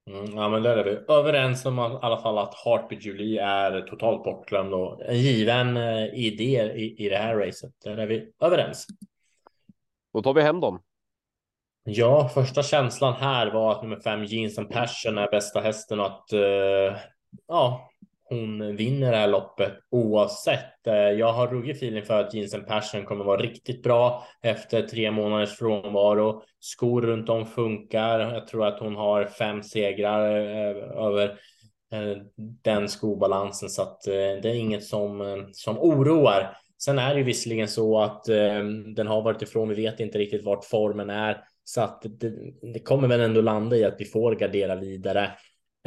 Mm, 0.10 0.36
ja, 0.36 0.50
men 0.50 0.64
där 0.64 0.78
är 0.78 0.84
vi 0.84 1.14
överens 1.14 1.66
om 1.66 1.80
att, 1.80 1.94
i 1.94 2.06
alla 2.06 2.18
fall 2.18 2.38
att 2.38 2.54
Heartbeat 2.66 3.06
Julie 3.06 3.42
är 3.42 3.82
totalt 3.82 4.24
bortglömd 4.24 4.74
och 4.74 5.06
en 5.06 5.18
given 5.18 5.78
eh, 5.78 6.06
idé 6.14 6.72
i, 6.76 7.06
i 7.06 7.10
det 7.10 7.18
här 7.18 7.36
racet. 7.36 7.72
Där 7.84 7.98
är 7.98 8.08
vi 8.08 8.32
överens. 8.40 8.88
Då 10.14 10.22
tar 10.22 10.34
vi 10.34 10.42
hem 10.42 10.60
dem. 10.60 10.82
Ja, 11.84 12.30
första 12.34 12.64
känslan 12.64 13.14
här 13.14 13.52
var 13.52 13.72
att 13.72 13.84
nummer 13.84 14.00
fem 14.00 14.24
Jeans 14.24 14.58
and 14.58 14.70
Passion 14.70 15.18
är 15.18 15.32
bästa 15.32 15.60
hästen 15.60 16.00
och 16.00 16.06
att 16.06 16.34
uh, 16.34 16.98
ja, 17.48 17.90
hon 18.30 18.76
vinner 18.76 19.12
det 19.12 19.18
här 19.18 19.28
loppet 19.28 19.74
oavsett. 19.92 20.88
Eh, 20.88 20.94
jag 20.94 21.34
har 21.34 21.48
ruggig 21.48 21.76
feeling 21.76 22.04
för 22.04 22.20
att 22.24 22.34
Jensen 22.34 22.66
Persson 22.66 23.06
kommer 23.06 23.26
vara 23.26 23.42
riktigt 23.42 23.84
bra 23.84 24.24
efter 24.42 24.82
tre 24.82 25.12
månaders 25.12 25.58
frånvaro. 25.58 26.44
Skor 26.60 27.02
runt 27.02 27.30
om 27.30 27.46
funkar. 27.46 28.20
Jag 28.20 28.48
tror 28.48 28.66
att 28.66 28.80
hon 28.80 28.96
har 28.96 29.26
fem 29.26 29.64
segrar 29.64 30.38
eh, 30.38 31.06
över 31.06 31.28
eh, 31.92 32.18
den 32.64 32.90
skobalansen 32.90 33.70
så 33.70 33.82
att 33.82 34.02
det 34.42 34.50
är 34.50 34.56
inget 34.56 34.84
som, 34.84 35.46
som 35.54 35.80
oroar. 35.80 36.58
Sen 36.84 37.00
är 37.00 37.14
det 37.14 37.20
ju 37.20 37.26
visserligen 37.26 37.68
så 37.68 38.00
att 38.00 38.24
den 38.96 39.08
har 39.08 39.22
varit 39.22 39.42
ifrån. 39.42 39.70
Vi 39.70 39.76
vet 39.76 40.00
inte 40.00 40.18
riktigt 40.18 40.46
vart 40.46 40.66
formen 40.66 41.10
är. 41.10 41.44
Så 41.64 41.82
att 41.82 42.02
det, 42.02 42.34
det, 42.74 42.80
kommer 42.80 43.08
väl 43.08 43.22
ändå 43.22 43.42
landa 43.42 43.76
i 43.76 43.84
att 43.84 43.96
vi 44.00 44.06
får 44.06 44.36
gardera 44.36 44.76
vidare. 44.76 45.32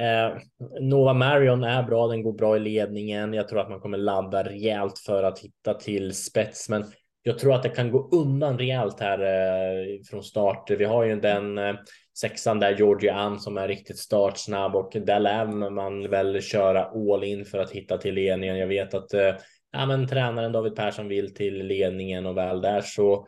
Eh, 0.01 0.37
Nova 0.81 1.13
Marion 1.13 1.65
är 1.65 1.83
bra, 1.83 2.07
den 2.07 2.23
går 2.23 2.33
bra 2.33 2.57
i 2.57 2.61
ledningen. 2.61 3.35
Jag 3.35 3.49
tror 3.49 3.61
att 3.61 3.71
man 3.71 3.81
kommer 3.81 3.99
ladda 3.99 4.43
rejält 4.43 4.99
för 4.99 5.23
att 5.23 5.39
hitta 5.39 5.75
till 5.75 6.15
spets, 6.15 6.69
men 6.69 6.85
jag 7.23 7.39
tror 7.39 7.55
att 7.55 7.63
det 7.63 7.69
kan 7.69 7.91
gå 7.91 8.09
undan 8.13 8.59
rejält 8.59 9.01
här 9.01 9.19
eh, 9.19 10.03
från 10.11 10.23
start. 10.23 10.71
Vi 10.71 10.85
har 10.85 11.05
ju 11.05 11.21
den 11.21 11.59
eh, 11.59 11.75
sexan 12.21 12.61
där, 12.61 12.77
Georgia 12.77 13.15
Ann, 13.15 13.41
som 13.41 13.59
är 13.59 13.69
riktigt 13.69 13.99
startsnabb 13.99 14.77
och 14.77 14.93
där 15.07 15.21
lär 15.21 15.71
man 15.71 16.11
väl 16.11 16.43
köra 16.43 16.85
all 16.85 17.25
in 17.25 17.45
för 17.45 17.59
att 17.59 17.71
hitta 17.71 17.99
till 17.99 18.15
ledningen. 18.15 18.59
Jag 18.59 18.67
vet 18.67 18.95
att 18.95 19.15
eh, 19.15 19.35
ja, 19.73 19.87
men 19.87 20.09
tränaren 20.09 20.53
David 20.53 20.77
Persson 20.77 21.09
vill 21.09 21.35
till 21.35 21.67
ledningen 21.67 22.27
och 22.27 22.37
väl 22.37 22.61
där 22.61 22.81
så 22.81 23.27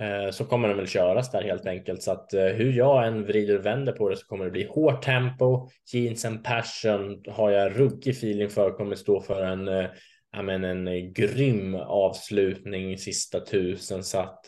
Eh, 0.00 0.30
så 0.30 0.44
kommer 0.44 0.68
den 0.68 0.76
väl 0.76 0.86
köras 0.86 1.30
där 1.30 1.42
helt 1.42 1.66
enkelt. 1.66 2.02
Så 2.02 2.12
att 2.12 2.34
eh, 2.34 2.44
hur 2.44 2.72
jag 2.72 3.06
än 3.06 3.26
vrider 3.26 3.58
och 3.58 3.66
vänder 3.66 3.92
på 3.92 4.08
det 4.08 4.16
så 4.16 4.26
kommer 4.26 4.44
det 4.44 4.50
bli 4.50 4.68
hårt 4.70 5.02
tempo. 5.02 5.68
Jeans 5.92 6.24
and 6.24 6.44
passion 6.44 7.22
har 7.28 7.50
jag 7.50 7.80
ruggig 7.80 8.10
feeling 8.10 8.48
för 8.48 8.70
kommer 8.70 8.96
stå 8.96 9.20
för 9.20 9.44
en, 9.44 9.68
eh, 9.68 9.86
ja, 10.32 10.42
men 10.42 10.64
en 10.64 11.12
grym 11.12 11.74
avslutning 11.74 12.98
sista 12.98 13.40
tusen. 13.40 14.04
Så 14.04 14.18
att 14.18 14.46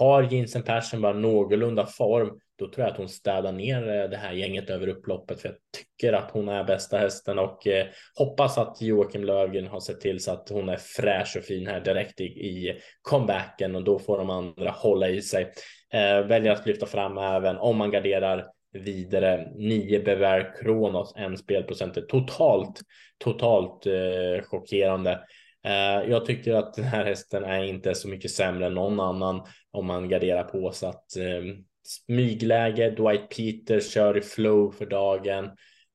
har 0.00 0.22
Jensen 0.22 0.62
Persson 0.62 1.00
bara 1.00 1.12
någorlunda 1.12 1.86
form 1.86 2.40
då 2.58 2.68
tror 2.68 2.84
jag 2.86 2.92
att 2.92 2.98
hon 2.98 3.08
städar 3.08 3.52
ner 3.52 3.88
eh, 3.88 4.10
det 4.10 4.16
här 4.16 4.32
gänget 4.32 4.70
över 4.70 4.88
upploppet 4.88 5.40
för 5.40 5.48
jag 5.48 5.56
tycker 5.76 6.12
att 6.12 6.30
hon 6.30 6.48
är 6.48 6.64
bästa 6.64 6.98
hästen 6.98 7.38
och 7.38 7.66
eh, 7.66 7.86
hoppas 8.14 8.58
att 8.58 8.82
Joakim 8.82 9.24
Lövgren 9.24 9.66
har 9.66 9.80
sett 9.80 10.00
till 10.00 10.22
så 10.22 10.32
att 10.32 10.48
hon 10.48 10.68
är 10.68 10.76
fräsch 10.76 11.36
och 11.36 11.44
fin 11.44 11.66
här 11.66 11.80
direkt 11.80 12.20
i, 12.20 12.24
i 12.24 12.80
comebacken 13.02 13.76
och 13.76 13.84
då 13.84 13.98
får 13.98 14.18
de 14.18 14.30
andra 14.30 14.70
hålla 14.70 15.08
i 15.08 15.22
sig. 15.22 15.52
Eh, 15.92 16.26
väljer 16.26 16.52
att 16.52 16.66
lyfta 16.66 16.86
fram 16.86 17.18
även 17.18 17.56
om 17.56 17.76
man 17.76 17.90
garderar 17.90 18.46
vidare 18.72 19.48
9 19.54 20.02
Bever 20.02 20.54
Kronos, 20.62 21.14
en 21.16 21.36
spelprocent 21.36 22.08
totalt, 22.08 22.80
totalt 23.18 23.86
eh, 23.86 24.42
chockerande. 24.44 25.20
Eh, 25.64 26.10
jag 26.10 26.26
tycker 26.26 26.54
att 26.54 26.74
den 26.74 26.84
här 26.84 27.04
hästen 27.04 27.44
är 27.44 27.64
inte 27.64 27.94
så 27.94 28.08
mycket 28.08 28.30
sämre 28.30 28.66
än 28.66 28.74
någon 28.74 29.00
annan 29.00 29.42
om 29.72 29.86
man 29.86 30.08
garderar 30.08 30.44
på 30.44 30.72
så 30.72 30.86
att 30.86 31.16
eh, 31.16 31.42
smygläge. 31.82 32.90
Dwight 32.90 33.28
Peters 33.36 33.92
kör 33.92 34.18
i 34.18 34.22
flow 34.22 34.70
för 34.70 34.86
dagen. 34.86 35.50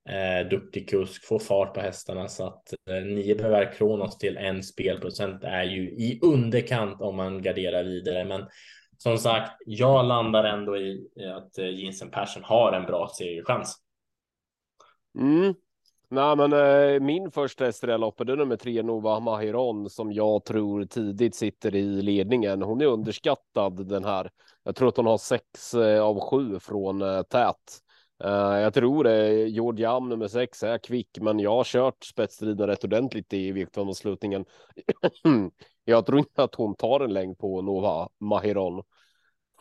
Eh, 0.10 0.50
duktig 0.50 0.90
kusk, 0.90 1.26
får 1.26 1.40
fart 1.40 1.74
på 1.74 1.80
hästarna 1.82 2.28
så 2.28 2.48
att 2.48 2.74
eh, 2.90 3.04
nio 3.04 3.36
behöver 3.36 3.74
Kronos 3.74 4.18
till 4.18 4.38
en 4.38 4.64
spelprocent 4.64 5.44
är 5.44 5.64
ju 5.64 5.90
i 5.90 6.20
underkant 6.22 7.02
om 7.02 7.16
man 7.16 7.42
garderar 7.42 7.84
vidare. 7.84 8.26
Men 8.26 8.46
som 8.98 9.18
sagt, 9.18 9.52
jag 9.66 10.06
landar 10.06 10.44
ändå 10.44 10.78
i 10.78 11.08
att 11.36 11.58
eh, 11.58 11.70
Jensen 11.70 12.12
Persson 12.12 12.44
har 12.44 12.74
en 12.74 12.86
bra 12.86 13.10
segerchans. 13.18 13.78
Mm. 15.18 15.54
Nej, 16.10 16.36
men 16.36 16.54
eh, 16.54 17.00
min 17.00 17.32
första 17.32 17.72
SRL-lopp 17.72 18.20
är 18.20 18.26
nummer 18.26 18.56
tre 18.56 18.84
Nova 18.84 19.20
Mahiron 19.20 19.89
som 19.89 20.12
jag 20.12 20.46
tror 20.46 20.86
tidigt 20.86 21.36
sitter 21.36 21.76
i 21.76 22.02
ledningen. 22.02 22.62
Hon 22.62 22.82
är 22.82 22.86
underskattad 22.86 23.88
den 23.88 24.04
här. 24.04 24.30
Jag 24.63 24.76
tror 24.76 24.88
att 24.89 24.98
hon 24.98 25.06
har 25.06 25.18
sex 25.18 25.74
eh, 25.74 26.04
av 26.04 26.20
sju 26.20 26.60
från 26.60 27.02
eh, 27.02 27.22
tät. 27.22 27.82
Eh, 28.24 28.30
jag 28.32 28.74
tror 28.74 29.04
det. 29.04 29.48
George 29.48 29.82
Jam 29.84 30.10
nummer 30.10 30.28
sex 30.28 30.63
är 30.63 30.78
kvick, 30.78 31.18
men 31.22 31.39
jag 31.39 31.52
har 31.52 31.63
kört 31.63 32.04
spetsstriden 32.04 32.68
rätt 32.68 32.84
ordentligt 32.84 33.34
i 33.34 33.52
viktavslutningen. 33.52 34.46
jag 35.86 36.06
tror 36.06 36.20
inte 36.20 36.44
att 36.44 36.56
hon 36.56 36.76
tar 36.76 37.00
en 37.00 37.13
längd 37.13 37.38
på 37.38 37.62
Nova 37.62 38.10
Mahiron. 38.20 38.84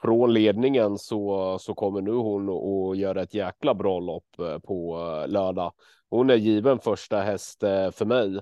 Från 0.05 0.33
ledningen 0.33 0.99
så, 0.99 1.57
så 1.61 1.75
kommer 1.75 2.01
nu 2.01 2.13
hon 2.13 2.49
att 2.49 2.99
göra 2.99 3.23
ett 3.23 3.35
jäkla 3.35 3.75
bra 3.75 4.01
lopp 4.01 4.39
eh, 4.39 4.59
på 4.59 4.99
eh, 4.99 5.29
lördag. 5.29 5.73
Hon 6.15 6.31
är 6.31 6.35
given 6.35 6.79
första 6.79 7.21
häst 7.21 7.63
eh, 7.63 7.91
för 7.91 8.05
mig. 8.05 8.41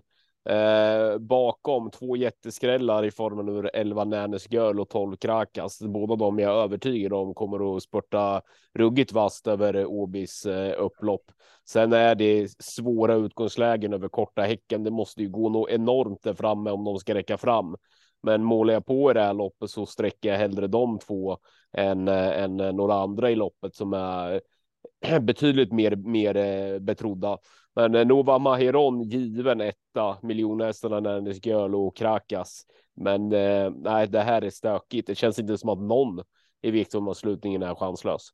Eh, 0.49 1.19
bakom 1.19 1.91
två 1.91 2.17
jätteskrällar 2.17 3.05
i 3.05 3.11
formen 3.11 3.49
ur 3.49 3.71
11 3.75 4.05
Närnes 4.05 4.53
Girl 4.53 4.81
och 4.81 4.89
12 4.89 5.17
Krakas. 5.17 5.81
Båda 5.81 6.17
de 6.17 6.39
är 6.39 6.43
jag 6.43 6.65
övertygad 6.65 7.13
om 7.13 7.35
kommer 7.35 7.77
att 7.77 7.83
spurta 7.83 8.43
ruggigt 8.75 9.13
vast 9.13 9.47
över 9.47 9.87
Åbys 9.87 10.47
eh, 10.47 10.75
upplopp. 10.79 11.33
Sen 11.69 11.93
är 11.93 12.15
det 12.15 12.63
svåra 12.63 13.15
utgångslägen 13.15 13.93
över 13.93 14.09
korta 14.09 14.43
häcken. 14.43 14.85
Det 14.85 14.91
måste 14.91 15.23
ju 15.23 15.29
gå 15.29 15.49
något 15.49 15.71
enormt 15.71 16.23
där 16.23 16.35
framme 16.35 16.71
om 16.71 16.85
de 16.85 16.99
ska 16.99 17.15
räcka 17.15 17.39
fram. 17.39 17.77
Men 18.23 18.45
målar 18.45 18.75
jag 18.75 18.87
på 18.87 19.11
i 19.11 19.15
det 19.15 19.23
här 19.23 19.35
loppet 19.35 19.71
så 19.71 19.87
sträcker 19.87 20.29
jag 20.29 20.39
hellre 20.39 20.67
de 20.67 20.99
två 20.99 21.39
än, 21.73 22.09
eh, 22.09 22.43
än 22.43 22.61
eh, 22.61 22.73
några 22.73 22.95
andra 22.95 23.31
i 23.31 23.35
loppet 23.35 23.75
som 23.75 23.93
är 23.93 24.41
betydligt 25.21 25.73
mer, 25.73 25.97
mer 25.97 26.37
eh, 26.37 26.79
betrodda. 26.79 27.39
Men 27.75 27.95
eh, 27.95 28.07
Nova 28.07 28.39
Mahiron 28.39 29.03
given 29.03 29.61
etta, 29.61 30.19
miljonhästarna 30.23 31.01
Närnes 31.01 31.47
Göl 31.47 31.75
och 31.75 31.97
Krakas. 31.97 32.63
Men 32.97 33.33
eh, 33.33 33.71
nej, 33.71 34.09
det 34.09 34.21
här 34.21 34.43
är 34.43 34.51
stökigt. 34.51 35.07
Det 35.07 35.15
känns 35.15 35.39
inte 35.39 35.59
som 35.59 35.69
att 35.71 35.79
någon 35.79 36.23
i 36.63 36.71
viktomavslutningen 36.71 37.63
är 37.63 37.75
chanslös. 37.75 38.29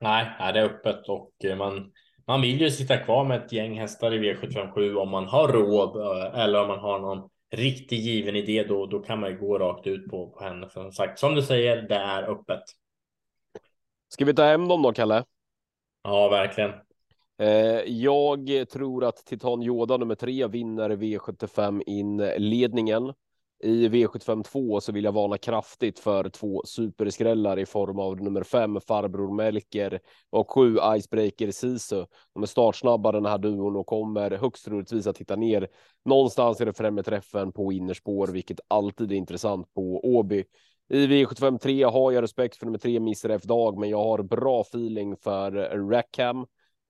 Nej, 0.00 0.52
det 0.52 0.60
är 0.60 0.64
öppet 0.64 1.08
och 1.08 1.32
man, 1.58 1.92
man 2.26 2.40
vill 2.42 2.60
ju 2.60 2.70
sitta 2.70 2.96
kvar 2.96 3.24
med 3.24 3.44
ett 3.44 3.52
gäng 3.52 3.78
hästar 3.78 4.14
i 4.14 4.18
V757 4.18 4.94
om 4.94 5.10
man 5.10 5.26
har 5.26 5.48
råd 5.48 5.96
eller 6.34 6.62
om 6.62 6.68
man 6.68 6.78
har 6.78 6.98
någon 6.98 7.30
riktig 7.52 7.98
given 7.98 8.36
idé 8.36 8.64
då, 8.68 8.86
då 8.86 8.98
kan 8.98 9.20
man 9.20 9.30
ju 9.30 9.38
gå 9.38 9.58
rakt 9.58 9.86
ut 9.86 10.10
på, 10.10 10.30
på 10.30 10.44
henne. 10.44 10.68
Som 10.68 10.92
sagt, 10.92 11.18
som 11.18 11.34
du 11.34 11.42
säger, 11.42 11.82
det 11.82 11.94
är 11.94 12.22
öppet. 12.22 12.62
Ska 14.12 14.24
vi 14.24 14.34
ta 14.34 14.44
hem 14.44 14.68
dem 14.68 14.82
då, 14.82 14.92
Kalle? 14.92 15.24
Ja, 16.02 16.28
verkligen. 16.28 16.70
Eh, 17.38 17.80
jag 17.86 18.68
tror 18.72 19.04
att 19.04 19.16
Titan 19.16 19.62
Yoda 19.62 19.96
nummer 19.96 20.14
tre 20.14 20.46
vinner 20.46 20.90
V75 20.90 21.82
inledningen. 21.86 23.12
I 23.62 23.88
V75 23.88 24.42
2 24.42 24.80
så 24.80 24.92
vill 24.92 25.04
jag 25.04 25.12
varna 25.12 25.38
kraftigt 25.38 25.98
för 25.98 26.28
två 26.28 26.62
superskrällar 26.64 27.58
i 27.58 27.66
form 27.66 27.98
av 27.98 28.20
nummer 28.20 28.42
fem 28.42 28.80
Farbror 28.80 29.34
Melker 29.34 30.00
och 30.30 30.50
sju 30.50 30.76
Icebreaker 30.96 31.50
Sisu. 31.50 32.04
De 32.34 32.42
är 32.42 32.46
startsnabba 32.46 33.12
den 33.12 33.26
här 33.26 33.38
duon 33.38 33.76
och 33.76 33.86
kommer 33.86 34.30
högst 34.30 34.64
troligtvis 34.64 35.06
att 35.06 35.18
hitta 35.18 35.36
ner 35.36 35.68
någonstans 36.04 36.60
i 36.60 36.64
det 36.64 36.72
främre 36.72 37.02
träffen 37.02 37.52
på 37.52 37.72
innerspår, 37.72 38.28
vilket 38.28 38.60
alltid 38.68 39.12
är 39.12 39.16
intressant 39.16 39.74
på 39.74 40.00
Åby. 40.04 40.44
I 40.88 41.06
V75 41.06 41.58
3 41.58 41.84
har 41.84 42.12
jag 42.12 42.22
respekt 42.22 42.56
för 42.56 42.66
nummer 42.66 42.78
tre 42.78 42.96
Mr 42.96 43.30
F 43.30 43.42
Dag, 43.42 43.78
men 43.78 43.88
jag 43.88 44.04
har 44.04 44.22
bra 44.22 44.60
feeling 44.60 45.16
för 45.16 45.52
Rackham. 45.90 46.46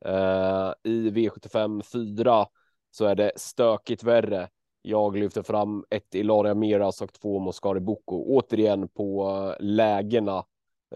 Uh, 0.06 0.72
I 0.82 1.10
V75 1.10 1.82
4 2.16 2.46
så 2.90 3.04
är 3.04 3.14
det 3.14 3.32
stökigt 3.36 4.02
värre. 4.02 4.48
Jag 4.82 5.16
lyfter 5.16 5.42
fram 5.42 5.84
ett 5.90 6.14
Ilaria 6.14 6.54
Miras 6.54 7.02
och 7.02 7.12
två 7.12 7.38
Moscari 7.38 7.80
Boko. 7.80 8.24
Återigen 8.36 8.88
på 8.88 9.28
eh, 9.30 9.64
lägena 9.64 10.44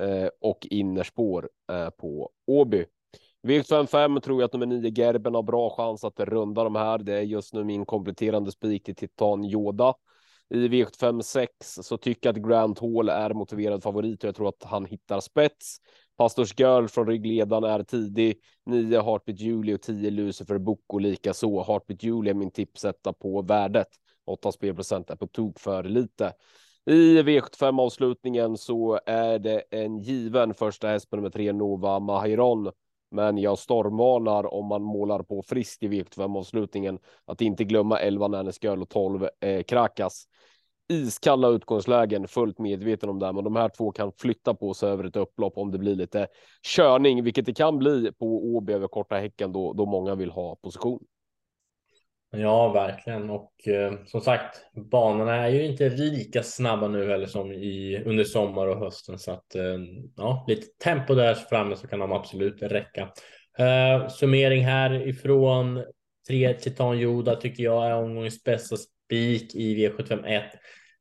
uh, 0.00 0.28
och 0.40 0.66
innerspår 0.70 1.50
uh, 1.72 1.90
på 1.90 2.30
Åby. 2.46 2.84
V75 3.42 3.86
5 3.86 4.20
tror 4.20 4.40
jag 4.40 4.46
att 4.46 4.52
nummer 4.52 4.66
9 4.66 4.92
Gerben 4.96 5.34
har 5.34 5.42
bra 5.42 5.70
chans 5.70 6.04
att 6.04 6.20
runda 6.20 6.64
de 6.64 6.76
här. 6.76 6.98
Det 6.98 7.14
är 7.14 7.22
just 7.22 7.54
nu 7.54 7.64
min 7.64 7.86
kompletterande 7.86 8.52
spik 8.52 8.84
till 8.84 8.96
Titan 8.96 9.44
Yoda. 9.44 9.94
I 10.54 10.68
V75 10.68 11.22
6 11.22 11.50
så 11.60 11.96
tycker 11.96 12.28
jag 12.28 12.36
att 12.36 12.48
Grant 12.48 12.78
Hall 12.78 13.08
är 13.08 13.34
motiverad 13.34 13.82
favorit 13.82 14.24
och 14.24 14.28
jag 14.28 14.34
tror 14.34 14.48
att 14.48 14.62
han 14.62 14.84
hittar 14.84 15.20
spets. 15.20 15.76
Pastors 16.18 16.60
Girl 16.60 16.86
från 16.86 17.06
ryggledaren 17.06 17.64
är 17.64 17.82
tidig. 17.82 18.38
9 18.66 19.02
Heartbeat 19.02 19.40
Julie 19.40 19.74
och 19.74 19.82
10 19.82 20.10
Lucifer 20.10 20.58
Boko 20.58 20.98
lika 20.98 21.34
så. 21.34 21.64
Heartbeat 21.64 22.02
Julie 22.02 22.30
är 22.30 22.34
min 22.34 22.50
tipsetta 22.50 23.12
på 23.12 23.42
värdet. 23.42 23.88
8 24.26 24.52
spelprocent 24.52 25.10
är 25.10 25.16
på 25.16 25.26
tok 25.26 25.58
för 25.58 25.84
lite. 25.84 26.32
I 26.86 27.22
V75 27.22 27.80
avslutningen 27.80 28.56
så 28.56 29.00
är 29.06 29.38
det 29.38 29.62
en 29.70 29.98
given 29.98 30.54
första 30.54 30.88
häst 30.88 31.10
på 31.10 31.16
nummer 31.16 31.30
tre 31.30 31.52
Nova 31.52 31.98
Mahiron. 31.98 32.70
Men 33.10 33.38
jag 33.38 33.58
stormvarnar 33.58 34.54
om 34.54 34.66
man 34.66 34.82
målar 34.82 35.22
på 35.22 35.42
friskt 35.42 35.82
i 35.82 35.88
V75 35.88 36.38
avslutningen 36.38 36.98
att 37.24 37.40
inte 37.40 37.64
glömma 37.64 37.98
11 38.00 38.28
Nannes 38.28 38.64
Girl 38.64 38.82
och 38.82 38.88
12 38.88 39.28
eh, 39.40 39.62
Krakas 39.62 40.26
iskalla 40.88 41.48
utgångslägen, 41.48 42.28
fullt 42.28 42.58
medveten 42.58 43.08
om 43.08 43.18
det, 43.18 43.26
här, 43.26 43.32
men 43.32 43.44
de 43.44 43.56
här 43.56 43.68
två 43.68 43.92
kan 43.92 44.12
flytta 44.12 44.54
på 44.54 44.74
sig 44.74 44.90
över 44.90 45.04
ett 45.04 45.16
upplopp 45.16 45.58
om 45.58 45.70
det 45.70 45.78
blir 45.78 45.94
lite 45.94 46.26
körning, 46.76 47.24
vilket 47.24 47.46
det 47.46 47.54
kan 47.54 47.78
bli 47.78 48.12
på 48.18 48.56
Åby 48.56 48.72
över 48.72 48.88
korta 48.88 49.16
häcken 49.16 49.52
då, 49.52 49.72
då 49.72 49.86
många 49.86 50.14
vill 50.14 50.30
ha 50.30 50.56
position. 50.56 51.04
Ja, 52.30 52.72
verkligen. 52.72 53.30
Och 53.30 53.68
eh, 53.68 53.92
som 54.06 54.20
sagt, 54.20 54.66
banorna 54.90 55.34
är 55.36 55.48
ju 55.48 55.66
inte 55.66 55.88
lika 55.88 56.42
snabba 56.42 56.88
nu 56.88 57.10
heller 57.10 57.26
som 57.26 57.52
i 57.52 58.02
under 58.06 58.24
sommar 58.24 58.66
och 58.66 58.78
hösten. 58.78 59.18
Så 59.18 59.32
att 59.32 59.54
eh, 59.54 59.78
ja, 60.16 60.44
lite 60.48 60.66
tempo 60.84 61.14
där 61.14 61.34
framme 61.34 61.76
så 61.76 61.86
kan 61.86 61.98
de 61.98 62.12
absolut 62.12 62.62
räcka. 62.62 63.08
Eh, 63.58 64.08
summering 64.08 64.64
här 64.64 65.08
ifrån 65.08 65.84
3 66.28 66.54
Titan 66.54 66.98
Joda 66.98 67.36
tycker 67.36 67.62
jag 67.62 67.86
är 67.86 67.94
omgångens 67.94 68.44
bästa 68.44 68.76
spik 68.76 69.54
i 69.54 69.88
V751. 69.88 70.42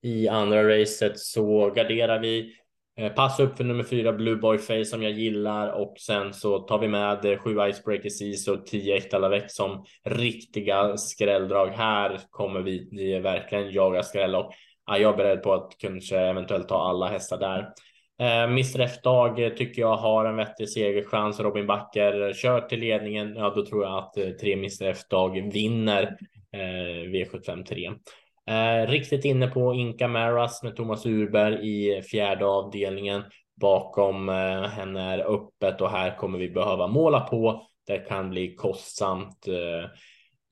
I 0.06 0.28
andra 0.28 0.80
racet 0.80 1.20
så 1.20 1.70
garderar 1.70 2.20
vi. 2.20 2.54
Eh, 2.98 3.08
pass 3.08 3.16
passa 3.16 3.44
upp 3.44 3.58
för 3.58 3.64
nummer 3.64 3.84
fyra 3.84 4.14
Blue 4.14 4.36
Boy 4.36 4.58
Face 4.58 4.86
som 4.86 5.04
jag 5.04 5.12
gillar 5.12 5.72
och 5.72 5.96
sen 6.00 6.34
så 6.34 6.60
tar 6.60 6.80
vi 6.80 6.88
med 6.88 7.26
eh, 7.26 7.38
sju 7.38 7.58
Icebreaker 7.70 8.10
Seas 8.10 8.48
och 8.48 8.66
tio 8.66 8.96
Ektalavec 8.96 9.56
som 9.56 9.86
riktiga 10.04 10.98
skrälldrag. 10.98 11.68
Här 11.68 12.20
kommer 12.30 12.62
vi 12.62 13.20
verkligen 13.20 13.72
jaga 13.72 14.04
skräll 14.04 14.36
och 14.36 14.52
ja, 14.88 14.98
jag 14.98 15.14
är 15.14 15.18
beredd 15.18 15.44
på 15.44 15.54
att 15.54 15.76
kanske 15.78 16.18
eventuellt 16.18 16.68
ta 16.68 16.90
alla 16.90 17.08
hästar 17.08 17.38
där. 17.38 17.74
Eh, 18.20 18.44
Mr 18.44 18.82
F-dag 18.82 19.58
tycker 19.58 19.82
jag 19.82 19.98
har 19.98 20.26
en 20.26 20.36
vettig 20.36 20.70
segerchans. 20.70 21.40
Robin 21.40 21.68
Backer 21.68 22.34
kör 22.34 22.62
till 22.62 22.80
ledningen. 22.80 23.36
Ja, 23.36 23.54
då 23.56 23.66
tror 23.66 23.84
jag 23.84 23.98
att 23.98 24.18
eh, 24.18 24.30
tre 24.30 24.54
Mr 24.54 24.84
F-dag 24.84 25.52
vinner 25.52 26.18
eh, 26.52 27.10
V753. 27.10 27.96
Eh, 28.48 28.88
riktigt 28.88 29.26
inne 29.26 29.48
på 29.48 29.74
Inka 29.74 30.08
Maras 30.08 30.64
med 30.64 30.76
Thomas 30.76 31.06
Urberg 31.06 31.70
i 31.70 32.02
fjärde 32.02 32.46
avdelningen. 32.46 33.24
Bakom 33.62 34.30
eh, 34.30 34.62
henne 34.64 35.02
är 35.02 35.34
öppet 35.34 35.82
och 35.82 35.90
här 35.90 36.18
kommer 36.18 36.40
vi 36.40 36.50
behöva 36.50 36.88
måla 36.88 37.20
på. 37.20 37.68
Det 37.88 37.98
kan 37.98 38.30
bli 38.30 38.56
kostsamt. 38.56 39.48
Eh, 39.48 39.90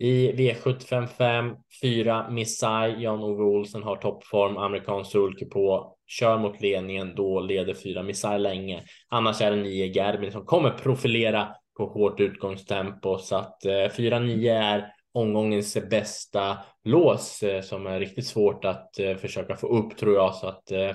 I 0.07 0.31
V755 0.31 1.55
4 1.81 2.29
Missai, 2.29 3.03
Jan-Ove 3.03 3.43
Olsen 3.43 3.83
har 3.83 3.95
toppform, 3.95 4.57
amerikansk 4.57 5.11
sulke 5.11 5.45
på, 5.45 5.95
kör 6.07 6.37
mot 6.37 6.61
ledningen, 6.61 7.15
då 7.15 7.39
leder 7.39 7.73
4 7.73 8.03
Missai 8.03 8.39
länge. 8.39 8.83
Annars 9.09 9.41
är 9.41 9.51
det 9.51 9.57
9 9.57 9.93
Gerbin 9.93 10.31
som 10.31 10.45
kommer 10.45 10.69
profilera 10.69 11.47
på 11.77 11.85
hårt 11.85 12.19
utgångstempo 12.19 13.17
så 13.17 13.35
att 13.35 13.59
4-9 13.65 14.47
eh, 14.47 14.65
är 14.65 14.93
omgångens 15.13 15.77
bästa 15.89 16.57
lås 16.83 17.43
eh, 17.43 17.61
som 17.61 17.87
är 17.87 17.99
riktigt 17.99 18.27
svårt 18.27 18.65
att 18.65 18.99
eh, 18.99 19.15
försöka 19.15 19.55
få 19.55 19.67
upp 19.67 19.97
tror 19.97 20.15
jag 20.15 20.35
så 20.35 20.47
att 20.47 20.71
eh, 20.71 20.91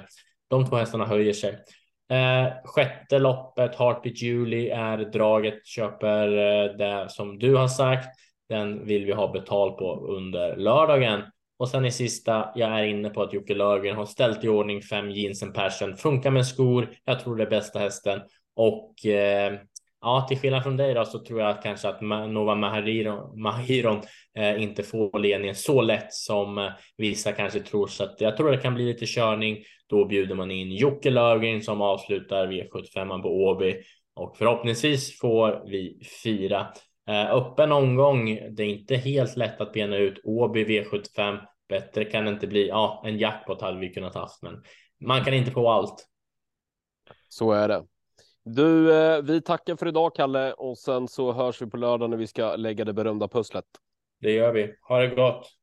de 0.48 0.66
två 0.66 0.76
hästarna 0.76 1.06
höjer 1.06 1.32
sig. 1.32 1.58
Sjätte 2.64 3.18
loppet, 3.18 3.74
Heartbeat 3.74 4.22
Julie 4.22 4.74
är 4.74 4.98
draget, 4.98 5.66
köper 5.66 6.28
det 6.78 7.06
som 7.10 7.38
du 7.38 7.54
har 7.54 7.68
sagt. 7.68 8.08
Den 8.48 8.86
vill 8.86 9.04
vi 9.04 9.12
ha 9.12 9.32
betalt 9.32 9.76
på 9.76 10.06
under 10.06 10.56
lördagen. 10.56 11.22
Och 11.58 11.68
sen 11.68 11.84
i 11.84 11.90
sista, 11.90 12.52
jag 12.54 12.70
är 12.70 12.84
inne 12.84 13.10
på 13.10 13.22
att 13.22 13.32
Jocke 13.32 13.54
Löfgren 13.54 13.96
har 13.96 14.06
ställt 14.06 14.44
i 14.44 14.48
ordning 14.48 14.82
fem 14.82 15.10
jeansen 15.10 15.52
Passion. 15.52 15.96
Funkar 15.96 16.30
med 16.30 16.46
skor, 16.46 16.90
jag 17.04 17.20
tror 17.20 17.36
det 17.36 17.44
är 17.44 17.50
bästa 17.50 17.78
hästen. 17.78 18.20
Och 18.56 19.06
eh, 19.06 19.58
ja, 20.00 20.26
till 20.28 20.38
skillnad 20.38 20.62
från 20.62 20.76
dig 20.76 20.94
då 20.94 21.04
så 21.04 21.18
tror 21.18 21.40
jag 21.40 21.62
kanske 21.62 21.88
att 21.88 22.00
Nova 22.00 22.54
Mahiron, 22.54 23.40
Mahiron 23.40 24.00
eh, 24.34 24.62
inte 24.62 24.82
får 24.82 25.18
ledningen 25.18 25.54
så 25.54 25.82
lätt 25.82 26.12
som 26.12 26.58
eh, 26.58 26.70
vissa 26.96 27.32
kanske 27.32 27.60
tror. 27.60 27.86
Så 27.86 28.04
att 28.04 28.20
jag 28.20 28.36
tror 28.36 28.50
det 28.50 28.58
kan 28.58 28.74
bli 28.74 28.84
lite 28.84 29.06
körning. 29.06 29.64
Då 29.86 30.04
bjuder 30.04 30.34
man 30.34 30.50
in 30.50 30.72
Jocke 30.72 31.10
Lövgren 31.10 31.62
som 31.62 31.82
avslutar 31.82 32.46
V75 32.46 33.22
på 33.22 33.28
Åby 33.28 33.82
och 34.14 34.36
förhoppningsvis 34.36 35.18
får 35.18 35.62
vi 35.70 36.00
fira. 36.22 36.66
Eh, 37.08 37.30
öppen 37.30 37.72
omgång. 37.72 38.38
Det 38.50 38.62
är 38.62 38.68
inte 38.68 38.96
helt 38.96 39.36
lätt 39.36 39.60
att 39.60 39.72
bena 39.72 39.96
ut 39.96 40.20
Åby 40.24 40.64
V75. 40.64 41.38
Bättre 41.68 42.04
kan 42.04 42.24
det 42.24 42.30
inte 42.30 42.46
bli. 42.46 42.68
Ja, 42.68 43.02
en 43.06 43.18
jackpot 43.18 43.60
hade 43.60 43.78
vi 43.78 43.88
kunnat 43.88 44.14
haft, 44.14 44.42
men 44.42 44.62
man 45.00 45.24
kan 45.24 45.34
inte 45.34 45.50
få 45.50 45.68
allt. 45.68 46.06
Så 47.28 47.52
är 47.52 47.68
det. 47.68 47.84
Du, 48.54 48.94
eh, 48.94 49.22
vi 49.22 49.40
tackar 49.40 49.76
för 49.76 49.86
idag, 49.86 50.14
Kalle, 50.14 50.52
och 50.52 50.78
sen 50.78 51.08
så 51.08 51.32
hörs 51.32 51.62
vi 51.62 51.66
på 51.66 51.76
lördag 51.76 52.10
när 52.10 52.16
vi 52.16 52.26
ska 52.26 52.56
lägga 52.56 52.84
det 52.84 52.92
berömda 52.92 53.28
pusslet. 53.28 53.64
Det 54.20 54.32
gör 54.32 54.52
vi. 54.52 54.74
Ha 54.82 54.98
det 54.98 55.14
gott. 55.14 55.57